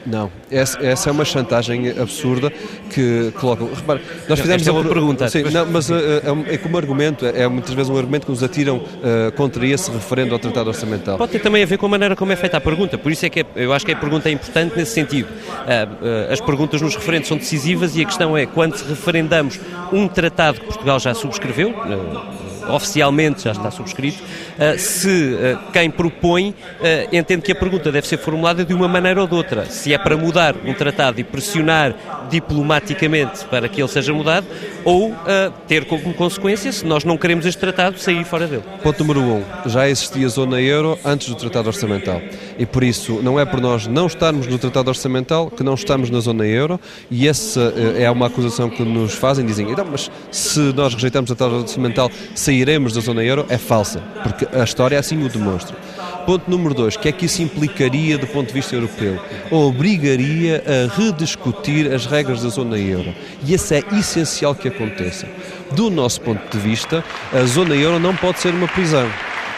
Não, 0.09 0.31
essa, 0.49 0.83
essa, 0.83 1.09
é 1.09 1.11
uma 1.11 1.23
chantagem 1.23 1.89
absurda 1.89 2.51
que 2.89 3.31
colocam. 3.39 3.69
Repare, 3.71 4.01
nós 4.27 4.39
fizemos 4.39 4.61
Esta 4.61 4.71
é 4.71 4.73
uma 4.73 4.89
pergunta. 4.89 5.29
Sim, 5.29 5.43
não, 5.43 5.65
mas 5.67 5.89
uh, 5.89 5.93
é, 5.93 6.55
é, 6.55 6.57
como 6.57 6.77
argumento, 6.77 7.25
é, 7.25 7.43
é, 7.43 7.47
muitas 7.47 7.73
vezes 7.73 7.89
um 7.89 7.97
argumento 7.97 8.25
que 8.25 8.31
nos 8.31 8.41
atiram 8.41 8.77
uh, 8.77 9.31
contra 9.35 9.65
esse 9.65 9.91
referendo 9.91 10.33
ao 10.33 10.39
Tratado 10.39 10.69
Orçamental. 10.69 11.17
Pode 11.17 11.31
ter 11.31 11.39
também 11.39 11.61
a 11.61 11.65
ver 11.65 11.77
com 11.77 11.85
a 11.85 11.89
maneira 11.89 12.15
como 12.15 12.31
é 12.31 12.35
feita 12.35 12.57
a 12.57 12.61
pergunta, 12.61 12.97
por 12.97 13.11
isso 13.11 13.25
é 13.25 13.29
que 13.29 13.41
é, 13.41 13.45
eu 13.55 13.71
acho 13.71 13.85
que 13.85 13.91
a 13.91 13.95
pergunta 13.95 14.27
é 14.29 14.31
importante 14.31 14.75
nesse 14.75 14.93
sentido. 14.93 15.27
Uh, 15.27 16.33
as 16.33 16.41
perguntas 16.41 16.81
nos 16.81 16.95
referendos 16.95 17.27
são 17.27 17.37
decisivas 17.37 17.95
e 17.95 18.01
a 18.01 18.05
questão 18.05 18.35
é 18.35 18.47
quando 18.47 18.73
referendamos 18.73 19.59
um 19.93 20.07
tratado 20.07 20.59
que 20.59 20.65
Portugal 20.65 20.99
já 20.99 21.13
subscreveu 21.13 21.75
oficialmente 22.75 23.43
já 23.43 23.51
está 23.51 23.71
subscrito, 23.71 24.23
eh, 24.23 24.48
se 24.77 25.37
eh, 25.39 25.57
quem 25.71 25.89
propõe 25.89 26.53
eh, 26.81 27.07
entende 27.11 27.41
que 27.41 27.51
a 27.51 27.55
pergunta 27.55 27.91
deve 27.91 28.07
ser 28.07 28.17
formulada 28.17 28.65
de 28.65 28.73
uma 28.73 28.87
maneira 28.87 29.21
ou 29.21 29.27
de 29.27 29.33
outra. 29.33 29.65
Se 29.65 29.93
é 29.93 29.97
para 29.97 30.17
mudar 30.17 30.55
um 30.65 30.73
tratado 30.73 31.19
e 31.19 31.23
pressionar 31.23 31.95
diplomaticamente 32.29 33.45
para 33.45 33.69
que 33.69 33.81
ele 33.81 33.87
seja 33.87 34.13
mudado, 34.13 34.45
ou 34.83 35.15
ter 35.67 35.85
como 35.85 36.13
consequência, 36.13 36.71
se 36.71 36.85
nós 36.85 37.03
não 37.03 37.17
queremos 37.17 37.45
este 37.45 37.59
tratado, 37.59 37.97
sair 37.99 38.23
fora 38.23 38.47
dele. 38.47 38.63
Ponto 38.83 38.99
número 39.03 39.21
um. 39.21 39.43
Já 39.65 39.89
existia 39.89 40.27
zona 40.27 40.61
euro 40.61 40.97
antes 41.03 41.27
do 41.29 41.35
tratado 41.35 41.67
orçamental. 41.67 42.21
E 42.57 42.65
por 42.65 42.83
isso, 42.83 43.19
não 43.23 43.39
é 43.39 43.45
por 43.45 43.59
nós 43.59 43.87
não 43.87 44.07
estarmos 44.07 44.45
no 44.47 44.57
tratado 44.59 44.89
orçamental 44.89 45.49
que 45.49 45.63
não 45.63 45.73
estamos 45.73 46.09
na 46.09 46.19
zona 46.19 46.45
euro, 46.45 46.79
e 47.09 47.27
essa 47.27 47.73
é 47.97 48.09
uma 48.11 48.27
acusação 48.27 48.69
que 48.69 48.83
nos 48.83 49.13
fazem, 49.13 49.45
dizem, 49.45 49.71
então, 49.71 49.87
mas 49.89 50.09
se 50.31 50.59
nós 50.73 50.93
rejeitamos 50.93 51.31
o 51.31 51.35
tratado 51.35 51.61
orçamental, 51.61 52.11
sairemos 52.35 52.93
da 52.93 53.01
zona 53.01 53.23
euro, 53.23 53.45
é 53.49 53.57
falsa, 53.57 54.01
porque 54.23 54.48
a 54.53 54.63
história 54.63 54.99
assim 54.99 55.23
o 55.23 55.29
demonstra. 55.29 55.75
Ponto 56.25 56.49
número 56.49 56.73
dois, 56.73 56.95
que 56.95 57.09
é 57.09 57.11
que 57.11 57.25
isso 57.25 57.41
implicaria 57.41 58.17
do 58.17 58.27
ponto 58.27 58.47
de 58.47 58.53
vista 58.53 58.75
europeu? 58.75 59.19
Obrigaria 59.49 60.63
a 60.65 60.95
rediscutir 60.95 61.91
as 61.91 62.05
regras 62.05 62.43
da 62.43 62.49
zona 62.49 62.77
euro. 62.77 63.13
E 63.43 63.53
isso 63.53 63.73
é 63.73 63.83
essencial 63.93 64.53
que 64.53 64.67
aconteça. 64.67 65.27
Do 65.71 65.89
nosso 65.89 66.21
ponto 66.21 66.41
de 66.55 66.61
vista, 66.61 67.03
a 67.33 67.43
zona 67.45 67.75
euro 67.75 67.99
não 67.99 68.15
pode 68.15 68.39
ser 68.39 68.53
uma 68.53 68.67
prisão. 68.67 69.09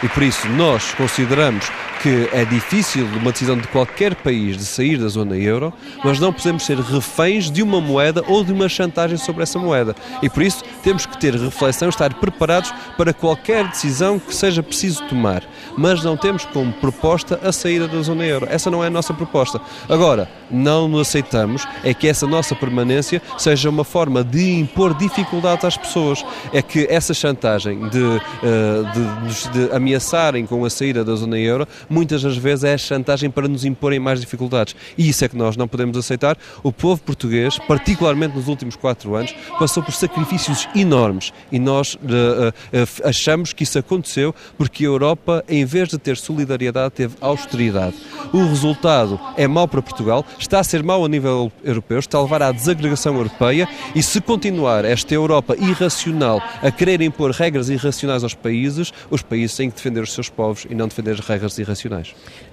E 0.03 0.07
por 0.09 0.23
isso 0.23 0.47
nós 0.49 0.93
consideramos 0.93 1.69
que 2.01 2.29
é 2.33 2.43
difícil 2.45 3.05
uma 3.05 3.31
decisão 3.31 3.57
de 3.57 3.67
qualquer 3.67 4.15
país 4.15 4.57
de 4.57 4.65
sair 4.65 4.97
da 4.97 5.07
zona 5.07 5.37
euro, 5.37 5.71
mas 6.03 6.19
não 6.19 6.33
podemos 6.33 6.65
ser 6.65 6.79
reféns 6.79 7.51
de 7.51 7.61
uma 7.61 7.79
moeda 7.79 8.23
ou 8.27 8.43
de 8.43 8.51
uma 8.51 8.67
chantagem 8.67 9.17
sobre 9.17 9.43
essa 9.43 9.59
moeda. 9.59 9.95
E 10.21 10.29
por 10.29 10.41
isso 10.41 10.63
temos 10.83 11.05
que 11.05 11.19
ter 11.19 11.35
reflexão, 11.35 11.89
estar 11.89 12.13
preparados 12.15 12.73
para 12.97 13.13
qualquer 13.13 13.67
decisão 13.67 14.17
que 14.17 14.33
seja 14.33 14.63
preciso 14.63 15.03
tomar. 15.07 15.43
Mas 15.77 16.03
não 16.03 16.17
temos 16.17 16.45
como 16.45 16.73
proposta 16.73 17.39
a 17.43 17.51
saída 17.51 17.87
da 17.87 18.01
zona 18.01 18.25
euro. 18.25 18.47
Essa 18.49 18.71
não 18.71 18.83
é 18.83 18.87
a 18.87 18.91
nossa 18.91 19.13
proposta. 19.13 19.61
Agora, 19.87 20.29
não 20.49 20.97
aceitamos 20.99 21.67
é 21.83 21.93
que 21.93 22.07
essa 22.07 22.25
nossa 22.25 22.55
permanência 22.55 23.21
seja 23.37 23.69
uma 23.69 23.83
forma 23.83 24.23
de 24.23 24.59
impor 24.59 24.93
dificuldades 24.93 25.65
às 25.65 25.77
pessoas. 25.77 26.25
É 26.51 26.61
que 26.61 26.87
essa 26.89 27.13
chantagem 27.13 27.87
de, 27.89 28.21
eh, 28.43 28.83
de, 28.93 29.67
de 29.67 29.75
ameaçarem 29.75 30.45
com 30.45 30.65
a 30.65 30.69
saída 30.69 31.03
da 31.03 31.15
zona 31.15 31.37
euro, 31.37 31.67
muitas 31.91 32.21
das 32.23 32.37
vezes 32.37 32.63
é 32.63 32.73
a 32.73 32.77
chantagem 32.77 33.29
para 33.29 33.47
nos 33.47 33.65
imporem 33.65 33.99
mais 33.99 34.21
dificuldades. 34.21 34.75
E 34.97 35.09
isso 35.09 35.25
é 35.25 35.27
que 35.27 35.35
nós 35.35 35.57
não 35.57 35.67
podemos 35.67 35.97
aceitar. 35.97 36.37
O 36.63 36.71
povo 36.71 37.01
português, 37.01 37.59
particularmente 37.67 38.35
nos 38.35 38.47
últimos 38.47 38.75
quatro 38.75 39.15
anos, 39.15 39.35
passou 39.59 39.83
por 39.83 39.93
sacrifícios 39.93 40.67
enormes 40.73 41.33
e 41.51 41.59
nós 41.59 41.95
uh, 41.95 41.97
uh, 41.97 43.07
achamos 43.07 43.51
que 43.51 43.63
isso 43.63 43.77
aconteceu 43.77 44.33
porque 44.57 44.85
a 44.85 44.87
Europa, 44.87 45.43
em 45.49 45.65
vez 45.65 45.89
de 45.89 45.97
ter 45.97 46.15
solidariedade, 46.15 46.93
teve 46.95 47.15
austeridade. 47.19 47.95
O 48.31 48.45
resultado 48.45 49.19
é 49.35 49.47
mau 49.47 49.67
para 49.67 49.81
Portugal, 49.81 50.25
está 50.39 50.59
a 50.59 50.63
ser 50.63 50.83
mau 50.83 51.03
a 51.03 51.09
nível 51.09 51.51
europeu, 51.63 51.99
está 51.99 52.17
a 52.17 52.21
levar 52.21 52.41
à 52.41 52.51
desagregação 52.51 53.15
europeia 53.15 53.67
e 53.93 54.01
se 54.01 54.21
continuar 54.21 54.85
esta 54.85 55.13
Europa 55.13 55.55
irracional 55.57 56.41
a 56.61 56.71
querer 56.71 57.01
impor 57.01 57.31
regras 57.31 57.69
irracionais 57.69 58.23
aos 58.23 58.33
países, 58.33 58.93
os 59.09 59.21
países 59.21 59.55
têm 59.57 59.69
que 59.69 59.75
defender 59.75 60.01
os 60.01 60.13
seus 60.13 60.29
povos 60.29 60.65
e 60.69 60.75
não 60.75 60.87
defender 60.87 61.11
as 61.11 61.19
regras 61.19 61.57
irracionais. 61.57 61.80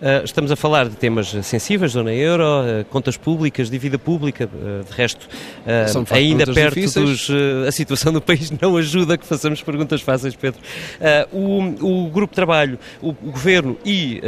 Uh, 0.00 0.24
estamos 0.24 0.52
a 0.52 0.56
falar 0.56 0.88
de 0.88 0.96
temas 0.96 1.28
sensíveis, 1.42 1.92
zona 1.92 2.12
euro, 2.12 2.44
uh, 2.44 2.84
contas 2.86 3.16
públicas, 3.16 3.68
dívida 3.70 3.98
pública, 3.98 4.48
uh, 4.52 4.84
de 4.84 4.92
resto, 4.92 5.28
ainda 6.10 6.46
perto 6.46 6.74
difíceis. 6.74 7.28
dos... 7.28 7.30
a 7.66 7.72
situação 7.72 8.12
do 8.12 8.20
país 8.20 8.50
não 8.50 8.76
ajuda 8.76 9.18
que 9.18 9.26
façamos 9.26 9.62
perguntas 9.62 10.00
fáceis, 10.00 10.34
Pedro. 10.36 10.60
O, 11.32 12.04
o, 12.06 12.10
grupo 12.10 12.32
de 12.32 12.36
trabalho, 12.36 12.78
o, 13.02 13.10
o 13.10 13.30
governo 13.32 13.76
e 13.84 14.20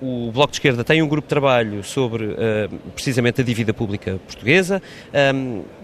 o 0.00 0.30
Bloco 0.32 0.52
de 0.52 0.56
Esquerda 0.56 0.84
têm 0.84 1.02
um 1.02 1.08
grupo 1.08 1.26
de 1.26 1.30
trabalho 1.30 1.82
sobre 1.82 2.36
precisamente 2.94 3.40
a 3.40 3.44
dívida 3.44 3.74
pública 3.74 4.18
portuguesa. 4.26 4.80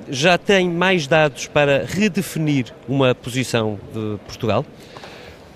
Já 0.08 0.38
tem 0.38 0.68
mais 0.68 1.06
dados 1.06 1.46
para 1.46 1.84
redefinir 1.84 2.66
uma 2.88 3.14
posição 3.14 3.78
de 3.92 4.18
Portugal? 4.26 4.64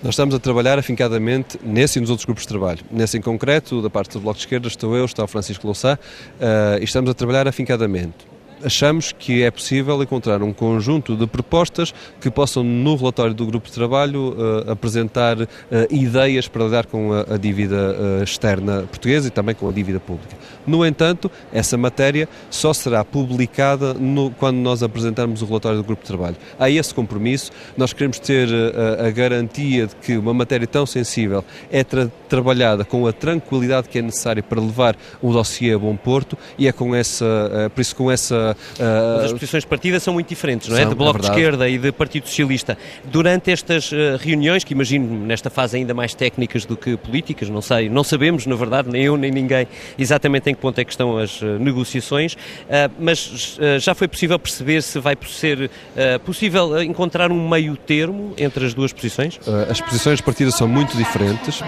Nós 0.03 0.13
estamos 0.13 0.35
a 0.35 0.39
trabalhar 0.39 0.77
afincadamente 0.77 1.59
nesse 1.63 1.97
e 1.97 2.01
nos 2.01 2.09
outros 2.09 2.25
grupos 2.25 2.43
de 2.43 2.49
trabalho. 2.49 2.79
Nesse 2.91 3.17
em 3.17 3.21
concreto, 3.21 3.81
da 3.81 3.89
parte 3.89 4.13
do 4.13 4.19
Bloco 4.19 4.37
de 4.37 4.43
Esquerda, 4.43 4.67
estou 4.67 4.95
eu, 4.95 5.05
está 5.05 5.23
o 5.23 5.27
Francisco 5.27 5.65
Louçã, 5.65 5.95
uh, 5.95 6.79
e 6.79 6.83
estamos 6.83 7.09
a 7.09 7.13
trabalhar 7.13 7.47
afincadamente 7.47 8.34
achamos 8.65 9.11
que 9.11 9.43
é 9.43 9.51
possível 9.51 10.01
encontrar 10.01 10.41
um 10.41 10.51
conjunto 10.51 11.15
de 11.15 11.27
propostas 11.27 11.93
que 12.19 12.31
possam, 12.31 12.63
no 12.63 12.95
relatório 12.95 13.33
do 13.33 13.45
grupo 13.45 13.67
de 13.67 13.73
trabalho, 13.73 14.33
uh, 14.33 14.71
apresentar 14.71 15.39
uh, 15.39 15.47
ideias 15.91 16.47
para 16.47 16.63
lidar 16.65 16.85
com 16.87 17.11
a, 17.13 17.37
dívida 17.37 17.95
uh, 17.95 18.23
externa 18.23 18.81
portuguesa 18.83 19.27
e 19.27 19.31
também 19.31 19.53
com 19.53 19.69
a 19.69 19.71
dívida 19.71 19.99
pública. 19.99 20.35
No 20.65 20.83
entanto, 20.83 21.29
essa 21.53 21.77
matéria 21.77 22.27
só 22.49 22.73
será 22.73 23.05
publicada 23.05 23.93
no, 23.93 24.31
quando 24.31 24.57
nós 24.57 24.81
apresentarmos 24.81 25.43
o 25.43 25.45
relatório 25.45 25.77
do 25.77 25.83
grupo 25.83 26.01
de 26.01 26.07
trabalho. 26.07 26.35
Há 26.57 26.69
esse 26.69 26.93
compromisso, 26.93 27.51
nós 27.77 27.93
queremos 27.93 28.17
ter 28.17 28.49
a 28.99 29.11
garantia 29.11 29.85
de 29.85 29.95
que 29.95 30.17
uma 30.17 30.33
matéria 30.33 30.65
tão 30.65 30.85
sensível 30.85 31.45
é 31.71 31.83
tra 31.83 32.09
trabalhada 32.27 32.83
com 32.83 33.05
a 33.05 33.13
tranquilidade 33.13 33.87
que 33.87 33.99
é 33.99 34.01
necessária 34.01 34.41
para 34.41 34.59
levar 34.59 34.97
o 35.21 35.31
dossiê 35.31 35.73
a 35.73 35.79
bom 35.79 35.95
porto 35.95 36.35
e 36.57 36.67
é 36.67 36.71
com 36.71 36.95
essa, 36.95 37.71
por 37.73 37.81
isso 37.81 37.95
com 37.95 38.11
essa 38.11 38.54
Uh, 38.79 39.25
as 39.25 39.33
posições 39.33 39.63
de 39.63 39.67
partida 39.67 39.99
são 39.99 40.13
muito 40.13 40.27
diferentes, 40.27 40.67
não 40.67 40.77
é? 40.77 40.81
São, 40.81 40.89
de 40.89 40.95
Bloco 40.95 41.19
é 41.19 41.21
de 41.21 41.27
Esquerda 41.27 41.69
e 41.69 41.77
de 41.77 41.91
Partido 41.91 42.27
Socialista. 42.27 42.77
Durante 43.05 43.51
estas 43.51 43.91
uh, 43.91 44.17
reuniões, 44.19 44.63
que 44.63 44.73
imagino 44.73 45.25
nesta 45.25 45.49
fase 45.49 45.77
ainda 45.77 45.93
mais 45.93 46.13
técnicas 46.13 46.65
do 46.65 46.75
que 46.75 46.97
políticas, 46.97 47.49
não 47.49 47.61
sei, 47.61 47.89
não 47.89 48.03
sabemos, 48.03 48.45
na 48.45 48.55
verdade, 48.55 48.89
nem 48.89 49.03
eu 49.03 49.17
nem 49.17 49.31
ninguém, 49.31 49.67
exatamente 49.97 50.49
em 50.49 50.55
que 50.55 50.61
ponto 50.61 50.79
é 50.79 50.83
que 50.83 50.91
estão 50.91 51.17
as 51.17 51.41
uh, 51.41 51.59
negociações, 51.59 52.35
mas 52.99 53.57
já 53.79 53.93
foi 53.93 54.07
possível 54.07 54.37
perceber 54.37 54.81
se 54.81 54.99
vai 54.99 55.17
ser 55.27 55.69
possível 56.25 56.81
encontrar 56.81 57.31
um 57.31 57.49
meio 57.49 57.75
termo 57.75 58.33
entre 58.37 58.65
as 58.65 58.73
duas 58.73 58.91
posições? 58.91 59.39
as 59.69 59.79
posições 59.81 60.17
de 60.17 60.23
partida 60.23 60.51
são 60.51 60.67
muito 60.67 60.95
diferentes 60.97 61.61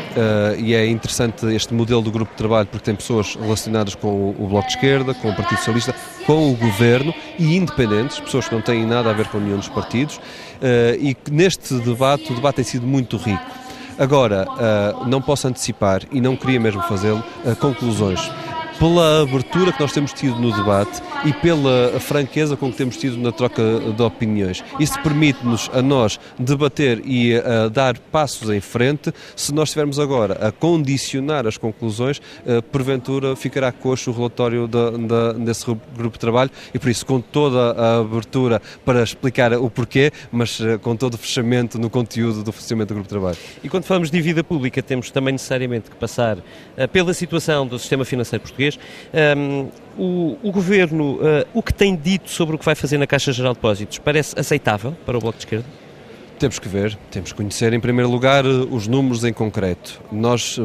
e 0.58 0.74
é 0.74 0.86
interessante 0.88 1.46
este 1.54 1.74
modelo 1.74 2.02
do 2.02 2.12
grupo 2.12 2.32
de 2.32 2.38
trabalho 2.38 2.68
porque 2.68 2.86
tem 2.86 2.96
pessoas 2.96 3.36
relacionadas 3.36 3.96
com 3.96 4.08
o, 4.08 4.36
o 4.40 4.48
Bloco 4.48 4.68
de 4.68 4.74
Esquerda, 4.76 5.14
com 5.14 5.30
o 5.30 5.36
Partido 5.36 5.58
Socialista, 5.58 5.96
com 6.28 6.52
o 6.52 6.56
governo 6.56 7.14
e 7.40 7.56
independentes, 7.56 8.20
pessoas 8.20 8.50
que 8.50 8.54
não 8.54 8.62
têm 8.62 8.86
nada 8.86 9.10
a 9.10 9.14
ver 9.14 9.28
com 9.30 9.40
nenhum 9.40 9.56
dos 9.56 9.70
partidos, 9.70 10.20
eh, 10.62 10.98
e 11.00 11.18
neste 11.32 11.74
debate, 11.76 12.34
o 12.34 12.36
debate 12.36 12.58
tem 12.58 12.66
sido 12.66 12.86
muito 12.86 13.16
rico. 13.16 13.42
Agora, 13.98 14.46
eh, 14.60 14.96
não 15.08 15.22
posso 15.22 15.48
antecipar, 15.48 16.02
e 16.12 16.20
não 16.20 16.36
queria 16.36 16.60
mesmo 16.60 16.82
fazê-lo, 16.84 17.24
eh, 17.46 17.56
conclusões 17.56 18.30
pela 18.80 19.24
abertura 19.24 19.72
que 19.72 19.80
nós 19.80 19.92
temos 19.92 20.14
tido 20.14 20.40
no 20.40 20.56
debate 20.56 21.02
e 21.26 21.34
pela 21.34 22.00
franqueza 22.00 22.56
com 22.56 22.72
que 22.72 22.78
temos 22.78 22.96
tido 22.98 23.18
na 23.18 23.32
troca 23.32 23.64
de 23.96 24.02
opiniões. 24.04 24.64
Isso 24.80 25.00
permite-nos 25.02 25.70
a 25.74 25.82
nós 25.82 26.20
debater 26.38 27.02
e 27.04 27.36
a 27.36 27.70
dar 27.70 27.98
passos 27.98 28.50
em 28.52 28.62
frente. 28.62 29.12
Se 29.36 29.54
nós 29.54 29.70
estivermos 29.70 30.00
agora 30.00 30.48
a 30.48 30.52
condicionar 30.52 31.48
as 31.48 31.58
conclusões, 31.58 32.22
eh, 32.46 32.62
porventura 32.62 33.36
ficará 33.36 33.72
coxo 33.72 34.12
o 34.12 34.14
relatório 34.14 34.70
desse 35.44 35.66
grupo 35.66 36.14
de 36.14 36.20
trabalho 36.20 36.52
e 36.74 36.78
por 36.78 36.90
isso 36.90 37.06
com 37.06 37.20
toda 37.20 37.72
a 37.72 38.00
abertura 38.00 38.62
para 38.86 39.02
explicar 39.02 39.54
o 39.54 39.70
porquê, 39.72 40.12
mas 40.32 40.62
eh, 40.62 40.78
com 40.78 40.96
todo 40.96 41.16
o 41.16 41.18
fechamento 41.18 41.80
no 41.80 41.90
conteúdo 41.90 42.44
do 42.44 42.52
funcionamento 42.52 42.90
do 42.90 42.96
grupo 42.96 43.08
de 43.08 43.10
trabalho. 43.10 43.38
E 43.64 43.70
quando 43.70 43.86
falamos 43.86 44.12
de 44.12 44.18
dívida 44.18 44.44
pública, 44.44 44.84
temos 44.84 45.10
também 45.10 45.32
necessariamente 45.32 45.90
que 45.90 45.96
passar 45.96 46.38
eh, 46.76 46.86
pela 46.86 47.14
situação 47.14 47.66
do 47.66 47.80
sistema 47.80 48.06
financeiro 48.06 48.44
português 48.44 48.67
português. 48.68 48.80
Um, 49.38 49.70
o, 49.98 50.38
o, 50.44 50.52
Governo, 50.52 51.16
uh, 51.16 51.48
o 51.54 51.64
que 51.64 51.74
tem 51.74 51.96
dito 51.96 52.30
sobre 52.30 52.56
o 52.56 52.60
que 52.60 52.66
vai 52.66 52.76
fazer 52.76 52.98
na 52.98 53.08
Caixa 53.08 53.32
Geral 53.32 53.54
de 53.54 53.58
Depósitos, 53.58 53.98
parece 53.98 54.40
aceitável 54.40 54.96
para 55.06 55.18
o 55.18 55.22
Bloco 55.22 55.38
de 55.38 55.46
Esquerda? 55.46 55.66
Temos 56.38 56.60
que 56.60 56.70
ver, 56.70 56.96
temos 57.10 57.32
que 57.32 57.38
conhecer 57.38 57.74
em 57.74 57.80
primeiro 57.80 58.12
lugar 58.12 58.46
os 58.46 58.88
números 58.88 59.24
em 59.24 59.34
concreto. 59.34 60.00
Nós, 60.12 60.60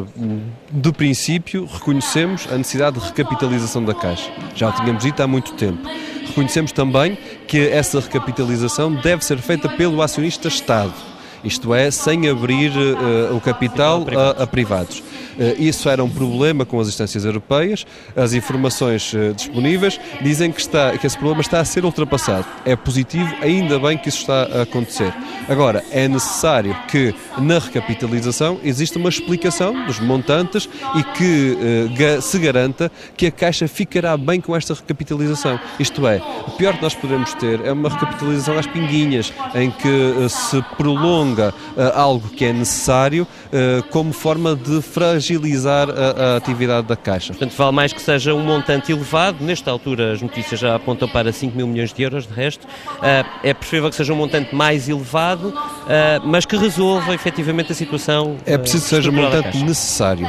do 0.71 0.93
princípio, 0.93 1.65
reconhecemos 1.65 2.47
a 2.53 2.59
necessidade 2.59 3.01
de 3.01 3.07
recapitalização 3.07 3.83
da 3.83 3.95
Caixa. 3.95 4.31
Já 4.55 4.69
o 4.69 4.73
tínhamos 4.73 5.03
dito 5.03 5.23
há 5.23 5.27
muito 5.27 5.55
tempo. 5.55 5.89
Reconhecemos 6.27 6.73
também 6.73 7.17
que 7.49 7.69
essa 7.69 8.01
recapitalização 8.01 8.93
deve 8.93 9.25
ser 9.25 9.39
feita 9.39 9.67
pelo 9.67 10.03
acionista 10.03 10.47
Estado, 10.47 10.93
isto 11.45 11.75
é, 11.75 11.91
sem 11.91 12.29
abrir 12.29 12.71
uh, 12.71 13.37
o 13.37 13.41
capital 13.41 14.05
a, 14.17 14.43
a 14.43 14.47
privados. 14.47 15.03
Eh, 15.39 15.57
isso 15.59 15.89
era 15.89 16.03
um 16.03 16.09
problema 16.09 16.65
com 16.65 16.79
as 16.81 16.89
instâncias 16.89 17.25
europeias. 17.25 17.87
As 18.17 18.33
informações 18.33 19.13
eh, 19.15 19.33
disponíveis 19.33 19.99
dizem 20.21 20.51
que, 20.53 20.61
está, 20.61 20.97
que 20.97 21.07
esse 21.07 21.17
problema 21.17 21.41
está 21.41 21.61
a 21.61 21.65
ser 21.65 21.85
ultrapassado. 21.85 22.47
É 22.65 22.77
positivo, 22.77 23.33
ainda 23.41 23.79
bem 23.79 23.97
que 23.97 24.09
isso 24.09 24.19
está 24.19 24.43
a 24.43 24.63
acontecer. 24.63 25.13
Agora, 25.49 25.83
é 25.91 26.07
necessário 26.09 26.77
que 26.89 27.15
na 27.39 27.59
recapitalização 27.59 28.59
exista 28.63 28.99
uma 28.99 29.09
explicação 29.09 29.87
dos 29.87 29.99
montantes 29.99 30.69
e 30.97 31.03
que 31.03 31.57
uh, 31.57 32.23
se 32.23 32.39
garanta 32.39 32.91
que 33.17 33.27
a 33.27 33.31
Caixa 33.31 33.67
ficará 33.67 34.17
bem 34.17 34.41
com 34.41 34.55
esta 34.55 34.75
recapitalização. 34.75 35.59
Isto 35.79 36.07
é, 36.07 36.23
o 36.47 36.53
pior 36.53 36.77
que 36.77 36.83
nós 36.83 36.95
podemos 36.95 37.35
ter 37.35 37.61
é 37.65 37.73
uma 37.73 37.89
recapitalização 37.89 38.59
às 38.59 38.67
pinguinhas, 38.67 39.33
em 39.55 39.71
que 39.71 39.89
uh, 39.89 40.29
se 40.29 40.63
prolonga 40.77 41.32
uh, 41.41 41.53
algo 41.95 42.29
que 42.29 42.45
é 42.45 42.53
necessário 42.53 43.27
como 43.91 44.13
forma 44.13 44.57
de 44.57 44.81
fragilizar 44.81 45.89
a, 45.91 46.35
a, 46.35 46.37
atividade 46.37 46.87
da 46.87 46.97
Caixa. 46.97 47.33
Portanto, 47.33 47.55
vale 47.57 47.73
mais 47.73 47.93
que 47.93 48.01
seja 48.01 48.35
um 48.35 48.41
montante 48.41 48.93
elevado, 48.93 49.45
nesta 49.45 49.71
altura 49.71 50.13
as 50.13 50.23
notícias 50.23 50.59
já 50.59 50.75
apontam 50.75 51.09
para 51.09 51.33
5 51.33 51.57
mil 51.57 51.67
milhões 51.67 51.93
de 51.93 52.03
euros, 52.03 52.27
de 52.27 52.33
resto, 52.33 52.65
uh, 52.65 53.29
é 53.43 53.53
preferível 53.53 53.91
que 53.91 53.97
seja 53.97 54.13
um 54.13 54.17
montante 54.17 54.55
mais 54.55 54.89
elevado, 54.89 55.53
mas 56.25 56.47
que 56.47 56.57
resolva 56.57 57.15
efetivamente 57.15 57.73
a 57.73 57.75
situação. 57.75 58.37
É 58.47 58.57
preciso 58.57 58.85
que 58.85 58.89
seja 58.91 59.11
um 59.11 59.15
montante 59.15 59.59
necessário. 59.63 60.27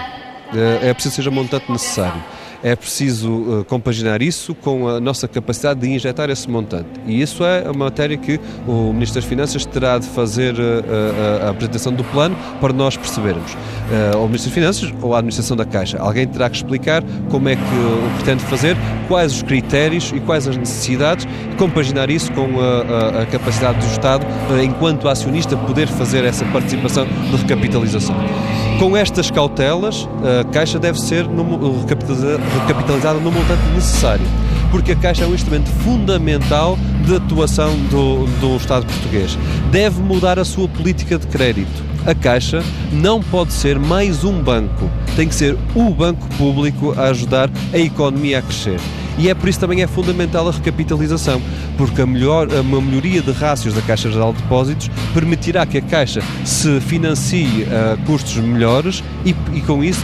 É 0.81 0.93
preciso 0.93 1.11
que 1.11 1.15
seja 1.15 1.29
um 1.29 1.33
montante 1.33 1.71
necessário. 1.71 2.21
É 2.63 2.75
preciso 2.75 3.29
uh, 3.29 3.65
compaginar 3.65 4.21
isso 4.21 4.55
com 4.55 4.87
a 4.87 4.99
nossa 4.99 5.27
capacidade 5.27 5.81
de 5.81 5.89
injetar 5.89 6.29
esse 6.29 6.49
montante. 6.49 6.89
E 7.05 7.21
isso 7.21 7.43
é 7.43 7.63
uma 7.65 7.85
matéria 7.85 8.15
que 8.17 8.39
o 8.65 8.93
Ministro 8.93 9.19
das 9.19 9.29
Finanças 9.29 9.65
terá 9.65 9.99
de 9.99 10.07
fazer 10.07 10.53
uh, 10.55 11.45
a 11.45 11.49
apresentação 11.49 11.93
do 11.93 12.03
plano 12.05 12.35
para 12.61 12.71
nós 12.71 12.95
percebermos. 12.95 13.55
Ou 14.15 14.25
o 14.25 14.27
Ministro 14.27 14.49
das 14.49 14.53
Finanças 14.53 14.93
ou 15.01 15.13
a 15.13 15.17
Administração 15.17 15.57
da 15.57 15.65
Caixa. 15.65 15.99
Alguém 15.99 16.25
terá 16.25 16.49
que 16.49 16.55
explicar 16.55 17.03
como 17.29 17.49
é 17.49 17.55
que 17.55 17.61
o 17.61 18.15
pretende 18.15 18.43
fazer, 18.45 18.77
quais 19.07 19.33
os 19.33 19.43
critérios 19.43 20.11
e 20.15 20.19
quais 20.21 20.47
as 20.47 20.55
necessidades, 20.55 21.27
e 21.51 21.55
compaginar 21.55 22.09
isso 22.09 22.31
com 22.31 22.47
a, 22.59 23.21
a 23.21 23.25
capacidade 23.25 23.79
do 23.79 23.91
Estado, 23.91 24.25
enquanto 24.63 25.09
acionista, 25.09 25.57
poder 25.57 25.87
fazer 25.87 26.23
essa 26.23 26.45
participação 26.45 27.05
de 27.05 27.35
recapitalização. 27.35 28.15
Com 28.79 28.97
estas 28.97 29.31
cautelas, 29.31 30.07
a 30.41 30.43
Caixa 30.45 30.77
deve 30.77 30.99
ser 30.99 31.25
recapitalizada 31.25 33.19
no 33.19 33.31
montante 33.31 33.63
necessário, 33.73 34.25
porque 34.71 34.91
a 34.91 34.95
Caixa 34.95 35.23
é 35.23 35.27
um 35.27 35.33
instrumento 35.33 35.69
fundamental 35.83 36.77
de 37.05 37.15
atuação 37.15 37.75
do, 37.89 38.25
do 38.39 38.57
Estado 38.57 38.85
português. 38.85 39.37
Deve 39.71 40.01
mudar 40.01 40.37
a 40.37 40.45
sua 40.45 40.67
política 40.67 41.17
de 41.17 41.27
crédito. 41.27 41.83
A 42.05 42.13
Caixa 42.13 42.61
não 42.91 43.21
pode 43.21 43.53
ser 43.53 43.79
mais 43.79 44.23
um 44.23 44.41
banco, 44.41 44.89
tem 45.15 45.27
que 45.27 45.35
ser 45.35 45.57
o 45.73 45.89
banco 45.91 46.27
público 46.37 46.93
a 46.97 47.03
ajudar 47.05 47.49
a 47.71 47.77
economia 47.77 48.39
a 48.39 48.41
crescer 48.41 48.79
e 49.17 49.29
é 49.29 49.33
por 49.33 49.49
isso 49.49 49.59
também 49.59 49.81
é 49.81 49.87
fundamental 49.87 50.47
a 50.47 50.51
recapitalização, 50.51 51.41
porque 51.77 52.01
a, 52.01 52.05
melhor, 52.05 52.47
uma 52.51 52.81
melhoria 52.81 53.21
de 53.21 53.31
rácios 53.31 53.73
da 53.73 53.81
Caixa 53.81 54.11
Geral 54.11 54.33
de 54.33 54.41
Depósitos 54.41 54.89
permitirá 55.13 55.65
que 55.65 55.77
a 55.77 55.81
Caixa 55.81 56.21
se 56.43 56.79
financie 56.81 57.65
a 57.65 57.93
uh, 57.93 57.97
custos 58.05 58.35
melhores 58.37 59.03
e, 59.25 59.35
e, 59.53 59.61
com 59.61 59.83
isso 59.83 60.03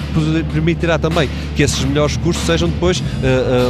permitirá 0.52 0.98
também 0.98 1.30
que 1.56 1.64
esses 1.64 1.84
melhores 1.84 2.18
custos 2.18 2.46
sejam 2.46 2.70
depois 2.70 3.00
uh, 3.00 3.04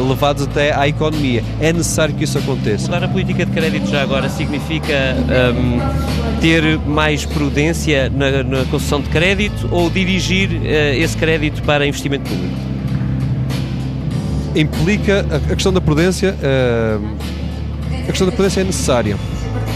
uh, 0.02 0.10
levados 0.10 0.44
até 0.44 0.74
à 0.74 0.88
economia. 0.88 1.44
É 1.60 1.72
necessário 1.72 2.14
que 2.16 2.24
isso 2.24 2.38
aconteça. 2.38 2.86
Mudar 2.86 3.04
a 3.04 3.08
política 3.08 3.46
de 3.46 3.52
crédito 3.52 3.90
já 3.90 4.02
agora 4.02 4.30
significa 4.30 5.16
um, 5.54 6.40
ter 6.40 6.80
mais 6.80 7.26
prudência 7.26 8.10
na, 8.10 8.44
na, 8.44 8.66
concessão 8.66 9.02
de 9.02 9.10
crédito 9.10 9.68
ou 9.72 9.90
dirigir 9.90 10.52
uh, 10.52 10.66
esse 10.96 11.16
crédito 11.18 11.62
para 11.64 11.86
investimento 11.86 12.30
público? 12.30 12.79
Implica 14.56 15.26
a, 15.32 15.56
questão 15.56 15.74
da 15.74 15.82
prudência. 15.82 16.36
Uh, 16.36 17.16
a 18.04 18.06
questão 18.08 18.28
da 18.28 18.34
prudência 18.34 18.62
é 18.62 18.64
necessária. 18.64 19.18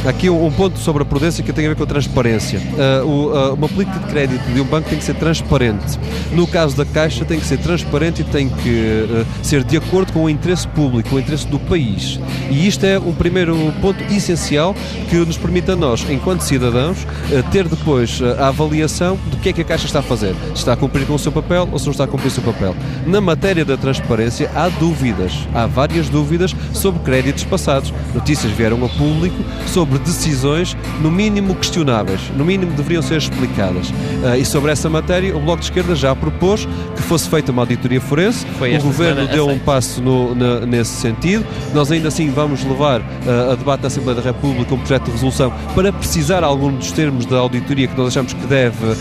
Aqui 0.05 0.29
um, 0.29 0.51
ponto 0.51 0.77
sobre 0.79 1.01
a 1.01 1.05
prudência 1.05 1.41
que 1.41 1.53
tem 1.53 1.65
a 1.65 1.69
ver 1.69 1.75
com 1.75 1.83
a 1.83 1.87
transparência. 1.87 2.59
Uh, 2.59 3.07
o, 3.07 3.31
uh, 3.31 3.53
uma 3.53 3.69
política 3.69 3.99
de 3.99 4.05
crédito 4.07 4.43
de 4.51 4.59
um 4.59 4.65
banco 4.65 4.89
tem 4.89 4.97
que 4.97 5.03
ser 5.03 5.15
transparente. 5.15 5.97
No 6.33 6.45
caso 6.45 6.75
da 6.75 6.83
Caixa, 6.83 7.23
tem 7.23 7.39
que 7.39 7.45
ser 7.45 7.57
transparente 7.59 8.21
e 8.21 8.25
tem 8.25 8.49
que 8.49 8.69
uh, 8.69 9.25
ser 9.41 9.63
de 9.63 9.77
acordo 9.77 10.11
com 10.11 10.25
o 10.25 10.29
interesse 10.29 10.67
público, 10.67 11.15
o 11.15 11.19
interesse 11.19 11.47
do 11.47 11.57
país. 11.57 12.19
E 12.49 12.67
isto 12.67 12.85
é 12.85 12.99
um 12.99 13.13
primeiro 13.13 13.55
ponto 13.81 14.03
essencial 14.13 14.75
que 15.09 15.15
nos 15.15 15.37
permite 15.37 15.71
a 15.71 15.75
nós, 15.75 16.05
enquanto 16.09 16.41
cidadãos, 16.41 17.07
ter 17.51 17.67
depois 17.69 18.21
a 18.37 18.49
avaliação 18.49 19.17
do 19.31 19.37
que 19.37 19.49
é 19.49 19.53
que 19.53 19.61
a 19.61 19.63
Caixa 19.63 19.85
está 19.85 19.99
a 19.99 20.03
fazer. 20.03 20.35
Se 20.49 20.55
está 20.55 20.73
a 20.73 20.75
cumprir 20.75 21.07
com 21.07 21.13
o 21.13 21.19
seu 21.19 21.31
papel 21.31 21.69
ou 21.71 21.79
se 21.79 21.85
não 21.85 21.91
está 21.91 22.03
a 22.03 22.07
cumprir 22.07 22.27
o 22.27 22.31
seu 22.31 22.43
papel. 22.43 22.75
Na 23.05 23.21
matéria 23.21 23.63
da 23.63 23.77
transparência, 23.77 24.51
há 24.53 24.67
dúvidas. 24.67 25.47
Há 25.53 25.65
várias 25.65 26.09
dúvidas 26.09 26.53
sobre 26.73 27.01
créditos 27.03 27.45
passados. 27.45 27.93
Notícias 28.13 28.51
vieram 28.51 28.83
a 28.83 28.89
público 28.89 29.37
sobre 29.67 29.92
sobre 29.93 29.99
decisões, 29.99 30.77
no 31.01 31.11
mínimo 31.11 31.55
questionáveis, 31.55 32.21
no 32.35 32.43
mínimo 32.43 32.71
deveriam 32.73 33.01
ser 33.01 33.17
explicadas. 33.17 33.89
Uh, 33.89 34.35
e 34.39 34.45
sobre 34.45 34.71
essa 34.71 34.89
matéria, 34.89 35.35
o 35.35 35.39
Bloco 35.39 35.59
de 35.59 35.65
Esquerda 35.65 35.95
já 35.95 36.15
propôs 36.15 36.67
que 36.95 37.01
fosse 37.03 37.29
feita 37.29 37.51
uma 37.51 37.61
auditoria 37.61 38.01
forense. 38.01 38.45
Foi 38.57 38.75
o 38.75 38.81
Governo 38.81 39.27
deu 39.27 39.45
aceito. 39.45 39.61
um 39.61 39.65
passo 39.65 40.01
no, 40.01 40.33
na, 40.33 40.61
nesse 40.61 40.93
sentido. 40.93 41.45
Nós 41.73 41.91
ainda 41.91 42.07
assim 42.07 42.29
vamos 42.31 42.63
levar 42.63 43.01
uh, 43.01 43.51
a 43.51 43.55
debate 43.55 43.81
da 43.81 43.87
Assembleia 43.87 44.19
da 44.19 44.31
República 44.31 44.73
um 44.73 44.79
projeto 44.79 45.05
de 45.05 45.11
resolução 45.11 45.53
para 45.75 45.91
precisar 45.93 46.43
algum 46.43 46.71
dos 46.71 46.91
termos 46.91 47.25
da 47.25 47.37
auditoria 47.37 47.87
que 47.87 47.97
nós 47.97 48.07
achamos 48.07 48.33
que 48.33 48.47
deve 48.47 48.85
uh, 48.85 48.97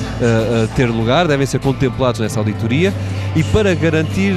ter 0.77 0.87
lugar, 0.87 1.27
devem 1.27 1.47
ser 1.47 1.61
contemplados 1.61 2.21
nessa 2.21 2.39
auditoria 2.39 2.93
e 3.35 3.43
para 3.45 3.75
garantir 3.75 4.35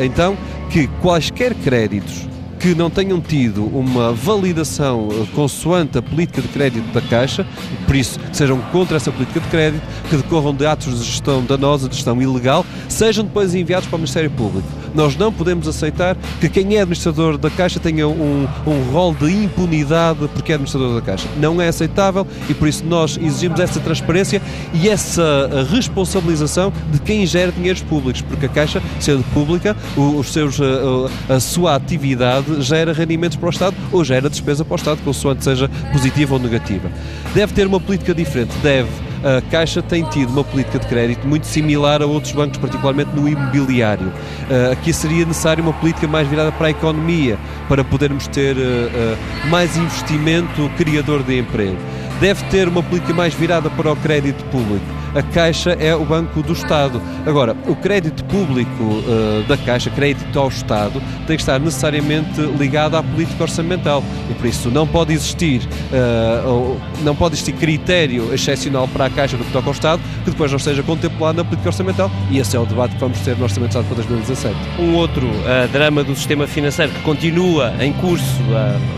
então 0.00 0.36
que 0.70 0.86
quaisquer 1.00 1.54
créditos 1.54 2.33
que 2.64 2.74
não 2.74 2.88
tenham 2.88 3.20
tido 3.20 3.66
uma 3.66 4.14
validação 4.14 5.10
eh, 5.10 5.26
consoante 5.34 5.98
a 5.98 6.02
política 6.02 6.40
de 6.40 6.48
crédito 6.48 6.90
da 6.94 7.02
Caixa, 7.02 7.46
por 7.86 7.94
isso 7.94 8.18
sejam 8.32 8.58
contra 8.72 8.96
essa 8.96 9.12
política 9.12 9.38
de 9.38 9.48
crédito, 9.48 9.82
que 10.08 10.16
decorram 10.16 10.54
de 10.54 10.64
atos 10.64 10.98
de 10.98 11.04
gestão 11.04 11.44
danosa, 11.44 11.90
de 11.90 11.96
gestão 11.96 12.22
ilegal, 12.22 12.64
sejam 12.88 13.22
depois 13.22 13.54
enviados 13.54 13.86
para 13.86 13.96
o 13.96 13.98
Ministério 13.98 14.30
Público. 14.30 14.66
Nós 14.94 15.14
não 15.14 15.30
podemos 15.30 15.68
aceitar 15.68 16.16
que 16.40 16.48
quem 16.48 16.76
é 16.76 16.80
administrador 16.80 17.36
da 17.36 17.50
Caixa 17.50 17.78
tenha 17.80 18.08
um, 18.08 18.48
um 18.66 18.92
rol 18.92 19.12
de 19.12 19.30
impunidade 19.30 20.20
porque 20.32 20.52
é 20.52 20.54
administrador 20.54 20.94
da 20.94 21.02
Caixa. 21.02 21.28
Não 21.36 21.60
é 21.60 21.68
aceitável 21.68 22.26
e 22.48 22.54
por 22.54 22.68
isso 22.68 22.84
nós 22.86 23.18
exigimos 23.20 23.60
essa 23.60 23.80
transparência 23.80 24.40
e 24.72 24.88
essa 24.88 25.66
responsabilização 25.70 26.72
de 26.92 27.00
quem 27.00 27.26
gera 27.26 27.52
dinheiros 27.52 27.82
públicos, 27.82 28.22
porque 28.22 28.46
a 28.46 28.48
Caixa, 28.48 28.80
sendo 29.00 29.24
pública, 29.34 29.76
os 29.96 30.32
seus, 30.32 30.58
eh, 30.60 31.34
a 31.34 31.40
sua 31.40 31.74
atividade 31.74 32.53
gera 32.62 32.92
rendimentos 32.92 33.36
para 33.36 33.46
o 33.46 33.50
Estado 33.50 33.76
ou 33.92 34.04
gera 34.04 34.28
despesa 34.28 34.64
para 34.64 34.74
o 34.74 34.76
Estado, 34.76 35.00
consoante 35.02 35.44
seja 35.44 35.68
positiva 35.92 36.34
ou 36.34 36.40
negativa. 36.40 36.90
Deve 37.34 37.52
ter 37.52 37.66
uma 37.66 37.80
política 37.80 38.14
diferente, 38.14 38.54
deve 38.62 38.88
a 39.24 39.40
Caixa 39.50 39.80
tem 39.80 40.04
tido 40.04 40.28
uma 40.28 40.44
política 40.44 40.78
de 40.78 40.86
crédito 40.86 41.26
muito 41.26 41.46
similar 41.46 42.02
a 42.02 42.06
outros 42.06 42.32
bancos, 42.32 42.58
particularmente 42.58 43.10
no 43.16 43.26
imobiliário. 43.26 44.08
Uh, 44.08 44.72
aqui 44.72 44.92
seria 44.92 45.24
necessário 45.24 45.64
uma 45.64 45.72
política 45.72 46.06
mais 46.06 46.28
virada 46.28 46.52
para 46.52 46.66
a 46.66 46.70
economia, 46.70 47.38
para 47.66 47.82
podermos 47.82 48.26
ter 48.28 48.54
uh, 48.54 48.60
uh, 48.60 49.48
mais 49.48 49.78
investimento 49.78 50.70
criador 50.76 51.22
de 51.22 51.38
emprego. 51.38 51.78
Deve 52.20 52.44
ter 52.50 52.68
uma 52.68 52.82
política 52.82 53.14
mais 53.14 53.32
virada 53.32 53.70
para 53.70 53.92
o 53.92 53.96
crédito 53.96 54.44
público 54.50 54.84
a 55.14 55.22
Caixa 55.22 55.70
é 55.72 55.94
o 55.94 56.04
Banco 56.04 56.42
do 56.42 56.52
Estado. 56.52 57.00
Agora, 57.26 57.56
o 57.66 57.76
crédito 57.76 58.24
público 58.24 58.82
uh, 58.82 59.44
da 59.46 59.56
Caixa, 59.56 59.90
crédito 59.90 60.38
ao 60.38 60.48
Estado, 60.48 61.00
tem 61.26 61.36
que 61.36 61.42
estar 61.42 61.58
necessariamente 61.58 62.40
ligado 62.58 62.96
à 62.96 63.02
política 63.02 63.44
orçamental 63.44 64.02
e 64.30 64.34
por 64.34 64.46
isso 64.46 64.70
não 64.70 64.86
pode 64.86 65.12
existir, 65.12 65.62
uh, 65.62 66.80
não 67.02 67.14
pode 67.14 67.34
existir 67.34 67.52
critério 67.52 68.34
excepcional 68.34 68.88
para 68.88 69.06
a 69.06 69.10
Caixa 69.10 69.36
do 69.36 69.44
que 69.44 69.52
toca 69.52 69.68
ao 69.68 69.72
Estado 69.72 70.02
que 70.24 70.30
depois 70.30 70.50
não 70.50 70.58
seja 70.58 70.82
contemplado 70.82 71.36
na 71.36 71.44
política 71.44 71.68
orçamental 71.68 72.10
e 72.30 72.38
esse 72.38 72.56
é 72.56 72.60
o 72.60 72.66
debate 72.66 72.94
que 72.94 73.00
vamos 73.00 73.18
ter 73.20 73.36
no 73.36 73.44
Orçamento 73.44 73.72
de 73.72 73.78
Estado 73.78 73.86
para 73.86 73.96
2017. 73.96 74.56
Um 74.80 74.94
outro 74.94 75.26
uh, 75.26 75.68
drama 75.72 76.02
do 76.02 76.14
sistema 76.14 76.46
financeiro 76.46 76.92
que 76.92 77.00
continua 77.02 77.72
em 77.80 77.92
curso 77.92 78.24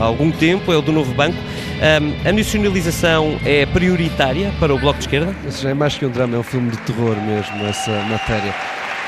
há 0.01 0.05
algum 0.05 0.31
tempo 0.31 0.73
é 0.73 0.77
o 0.77 0.83
do 0.83 0.93
novo 0.93 1.13
banco. 1.15 1.37
Um, 1.77 2.29
a 2.29 2.33
nacionalização 2.33 3.39
é 3.45 3.67
prioritária 3.67 4.51
para 4.59 4.75
o 4.75 4.79
Bloco 4.79 4.99
de 4.99 5.05
Esquerda? 5.05 5.35
Isso 5.47 5.63
já 5.63 5.71
é 5.71 5.75
mais 5.75 5.95
que 5.95 6.07
um 6.07 6.11
drama, 6.11 6.37
é 6.37 6.39
um 6.39 6.43
filme 6.43 6.71
de 6.71 6.79
terror 6.79 7.15
mesmo, 7.17 7.67
essa 7.67 7.91
matéria. 8.05 8.55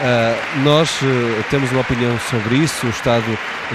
Uh, 0.00 0.62
nós 0.62 0.90
uh, 1.02 1.44
temos 1.50 1.72
uma 1.72 1.80
opinião 1.80 2.16
sobre 2.30 2.56
isso. 2.56 2.86
O 2.86 2.90
Estado 2.90 3.24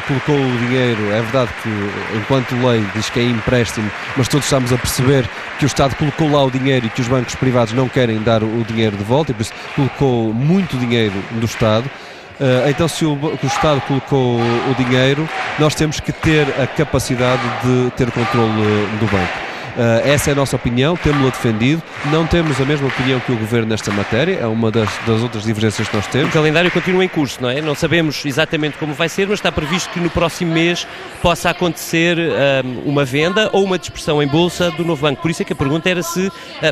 colocou 0.07 0.35
o 0.35 0.57
dinheiro. 0.59 1.11
É 1.11 1.21
verdade 1.21 1.51
que, 1.61 1.69
enquanto 2.17 2.55
lei, 2.65 2.85
diz 2.95 3.09
que 3.09 3.19
é 3.19 3.23
empréstimo, 3.23 3.91
mas 4.15 4.27
todos 4.27 4.45
estamos 4.45 4.71
a 4.71 4.77
perceber 4.77 5.27
que 5.57 5.65
o 5.65 5.67
Estado 5.67 5.95
colocou 5.95 6.31
lá 6.31 6.43
o 6.43 6.51
dinheiro 6.51 6.85
e 6.85 6.89
que 6.89 7.01
os 7.01 7.07
bancos 7.07 7.35
privados 7.35 7.73
não 7.73 7.89
querem 7.89 8.21
dar 8.21 8.43
o 8.43 8.63
dinheiro 8.63 8.95
de 8.95 9.03
volta, 9.03 9.31
e 9.31 9.33
por 9.33 9.41
isso 9.41 9.53
colocou 9.75 10.33
muito 10.33 10.77
dinheiro 10.77 11.15
do 11.31 11.45
Estado. 11.45 11.89
Uh, 12.39 12.69
então, 12.69 12.87
se 12.87 13.05
o, 13.05 13.13
o, 13.13 13.45
Estado 13.45 13.81
colocou 13.81 14.37
o 14.39 14.75
dinheiro, 14.83 15.27
nós 15.59 15.75
temos 15.75 15.99
que 15.99 16.11
ter 16.11 16.47
a 16.59 16.65
capacidade 16.65 17.41
de 17.63 17.91
ter 17.91 18.11
controle 18.11 18.87
do 18.99 19.05
banco. 19.05 19.42
Uh, 19.75 20.07
essa 20.07 20.29
é 20.29 20.33
a 20.33 20.35
nossa 20.35 20.55
opinião, 20.55 20.95
temos-la 20.95 21.29
defendido. 21.29 21.81
Não 22.11 22.27
temos 22.27 22.61
a 22.61 22.65
mesma 22.65 22.87
opinião 22.87 23.19
que 23.19 23.31
o 23.31 23.37
Governo 23.37 23.69
nesta 23.69 23.91
matéria, 23.91 24.39
é 24.41 24.45
uma 24.45 24.69
das, 24.69 24.89
das 25.07 25.21
outras 25.21 25.43
divergências 25.43 25.87
que 25.89 25.95
nós 25.95 26.05
temos. 26.07 26.29
O 26.29 26.31
calendário 26.31 26.69
continua 26.69 27.03
em 27.03 27.07
curso, 27.07 27.39
não 27.41 27.49
é? 27.49 27.59
Não 27.61 27.73
sabemos 27.73 28.23
exatamente 28.25 28.77
como 28.77 28.93
vai 28.93 29.09
ser, 29.09 29.27
mas 29.27 29.39
está 29.39 29.51
previsto 29.51 29.89
que 29.89 29.99
no 29.99 30.09
próximo 30.09 30.53
mês 30.53 30.85
possa 31.21 31.49
acontecer 31.49 32.17
uh, 32.17 32.81
uma 32.85 33.03
venda 33.03 33.49
ou 33.51 33.63
uma 33.63 33.79
dispersão 33.79 34.21
em 34.21 34.27
bolsa 34.27 34.69
do 34.71 34.85
novo 34.85 35.01
banco. 35.01 35.21
Por 35.21 35.31
isso 35.31 35.41
é 35.41 35.45
que 35.45 35.53
a 35.53 35.55
pergunta 35.55 35.89
era 35.89 36.03
se 36.03 36.27
uh, 36.27 36.31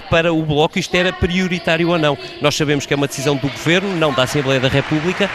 para 0.10 0.32
o 0.32 0.44
Bloco 0.44 0.78
isto 0.78 0.94
era 0.96 1.12
prioritário 1.12 1.90
ou 1.90 1.98
não. 1.98 2.18
Nós 2.40 2.56
sabemos 2.56 2.86
que 2.86 2.94
é 2.94 2.98
uma 2.98 3.08
decisão 3.08 3.36
do 3.36 3.48
Governo, 3.48 3.96
não 3.96 4.14
da 4.14 4.24
Assembleia 4.24 4.60
da 4.60 4.68
República, 4.68 5.30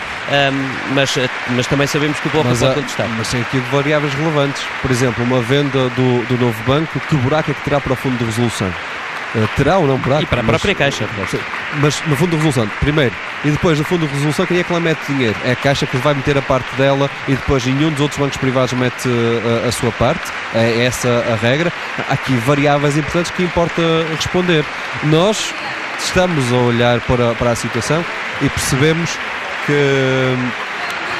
mas, 0.93 1.15
mas 1.51 1.67
também 1.67 1.87
sabemos 1.87 2.19
que 2.21 2.29
o 2.29 2.31
Bloco 2.31 2.49
mas, 2.49 2.61
pode 2.61 2.75
contestar. 2.75 3.09
Mas 3.17 3.31
tem 3.31 3.41
aqui 3.41 3.59
variáveis 3.73 4.13
relevantes. 4.15 4.63
Por 4.81 4.91
exemplo, 4.91 5.25
uma 5.25 5.41
venda 5.41 5.89
do, 5.91 6.27
do 6.27 6.39
novo 6.39 6.63
banco, 6.65 7.01
que 7.01 7.17
buraco 7.17 7.51
é 7.51 7.56
que 7.57 7.65
terá 7.65 7.81
para 7.81 7.93
o 7.93 7.97
fundo 7.97 8.17
de 8.19 8.25
resolução. 8.25 8.69
Uh, 9.35 9.49
terá 9.57 9.79
ou 9.79 9.87
não 9.87 9.99
para? 9.99 10.23
E 10.23 10.27
para 10.27 10.41
a 10.41 10.45
própria 10.45 10.75
Caixa. 10.75 11.07
Mas 11.75 12.01
no 12.07 12.17
fundo 12.17 12.31
de 12.31 12.37
resolução, 12.37 12.69
primeiro, 12.81 13.15
e 13.45 13.51
depois 13.51 13.79
no 13.79 13.85
fundo 13.85 14.07
de 14.07 14.13
resolução, 14.15 14.47
quem 14.47 14.59
é 14.59 14.65
que 14.65 14.73
lá 14.73 14.81
mete 14.81 15.05
dinheiro? 15.07 15.37
É 15.45 15.53
a 15.53 15.57
Caixa 15.57 15.87
que 15.87 15.97
vai 15.99 16.15
meter 16.15 16.39
a 16.39 16.43
parte 16.43 16.75
dela 16.77 17.11
e 17.29 17.35
depois 17.35 17.65
nenhum 17.67 17.91
dos 17.91 18.01
outros 18.01 18.19
bancos 18.19 18.37
privados 18.37 18.73
mete 18.73 19.09
uh, 19.09 19.69
a 19.69 19.73
sua 19.73 19.91
parte. 19.93 20.33
É 20.55 20.85
essa 20.85 21.09
a 21.09 21.37
regra. 21.37 21.73
Há 22.09 22.15
aqui 22.15 22.37
variáveis 22.39 22.97
importantes 22.97 23.31
que 23.33 23.43
importa 23.43 23.83
responder. 24.17 24.65
Nós 25.05 25.53
estamos 25.99 26.53
a 26.53 26.57
olhar 26.57 27.01
para, 27.01 27.35
para 27.35 27.51
a 27.51 27.57
situação 27.57 28.05
e 28.41 28.49
percebemos 28.49 29.19
que 29.67 30.37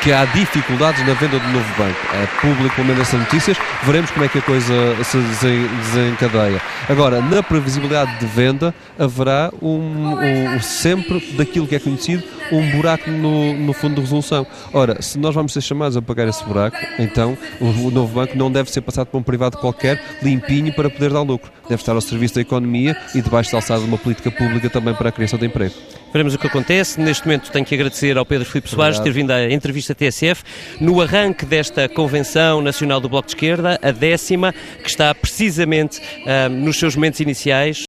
que 0.07 0.13
há 0.13 0.25
dificuldades 0.25 1.05
na 1.05 1.15
venda 1.15 1.37
do 1.37 1.49
novo 1.49 1.69
banco. 1.77 1.99
É 2.15 2.27
público, 2.41 2.77
pelo 2.77 2.87
menos, 2.87 3.03
essas 3.03 3.19
notícias. 3.19 3.59
Veremos 3.83 4.09
como 4.13 4.25
é 4.25 4.29
que 4.29 4.39
a 4.39 4.43
coisa 4.43 4.73
se 5.03 5.19
desencadeia. 5.19 6.63
Agora, 6.89 7.21
na 7.21 7.43
previsibilidade 7.43 8.17
de 8.21 8.27
venda, 8.27 8.73
haverá 8.97 9.53
um, 9.61 10.15
um, 10.55 10.61
sempre 10.61 11.19
daquilo 11.37 11.67
que 11.67 11.75
é 11.75 11.81
conhecido 11.81 12.23
um 12.53 12.71
buraco 12.71 13.11
no, 13.11 13.53
no 13.55 13.73
fundo 13.73 13.97
de 13.97 14.03
resolução. 14.03 14.47
Ora, 14.73 15.03
se 15.03 15.19
nós 15.19 15.35
vamos 15.35 15.53
ser 15.53 15.61
chamados 15.61 15.97
a 15.97 16.03
pagar 16.03 16.29
esse 16.29 16.45
buraco, 16.45 16.77
então 17.01 17.37
o, 17.61 17.91
novo 17.91 18.15
banco 18.15 18.39
não 18.39 18.49
deve 18.49 18.71
ser 18.71 18.83
passado 18.83 19.09
por 19.09 19.19
um 19.19 19.25
privado 19.25 19.59
qualquer, 19.59 20.01
limpinho, 20.23 20.73
para 20.73 20.89
poder 20.89 21.13
dar 21.13 21.23
lucro. 21.23 21.51
Deve 21.69 21.83
estar 21.83 21.95
ao 21.95 22.01
serviço 22.01 22.37
da 22.37 22.43
economia 22.43 22.97
e 23.13 23.21
debaixo 23.21 23.51
da 23.51 23.59
alçada 23.59 23.81
de 23.81 23.89
uma 23.89 23.99
política 23.99 24.31
pública 24.31 24.71
também 24.71 24.95
para 24.95 25.09
a 25.09 25.13
criação 25.13 25.37
de 25.37 25.47
emprego. 25.47 25.75
Veremos 26.13 26.35
o 26.35 26.39
que 26.39 26.47
acontece. 26.47 27.01
Neste 27.01 27.27
momento 27.27 27.51
tenho 27.51 27.65
que 27.65 27.75
agradecer 27.75 28.17
ao 28.17 28.25
Pedro 28.25 28.47
Filipe 28.47 28.69
Soares 28.69 28.99
ter 28.99 29.13
vindo 29.13 29.31
à 29.31 29.51
entrevista 29.51 29.95
TSF 29.95 30.43
no 30.81 31.01
arranque 31.01 31.45
desta 31.45 31.89
Convenção 31.89 32.61
Nacional 32.61 33.01
do 33.01 33.09
Bloco 33.09 33.27
de 33.27 33.35
Esquerda, 33.35 33.79
a 33.83 33.91
décima, 33.91 34.53
que 34.83 34.89
está 34.89 35.15
precisamente 35.15 36.01
uh, 36.01 36.49
nos 36.49 36.79
seus 36.79 36.95
momentos 36.95 37.21
iniciais. 37.21 37.86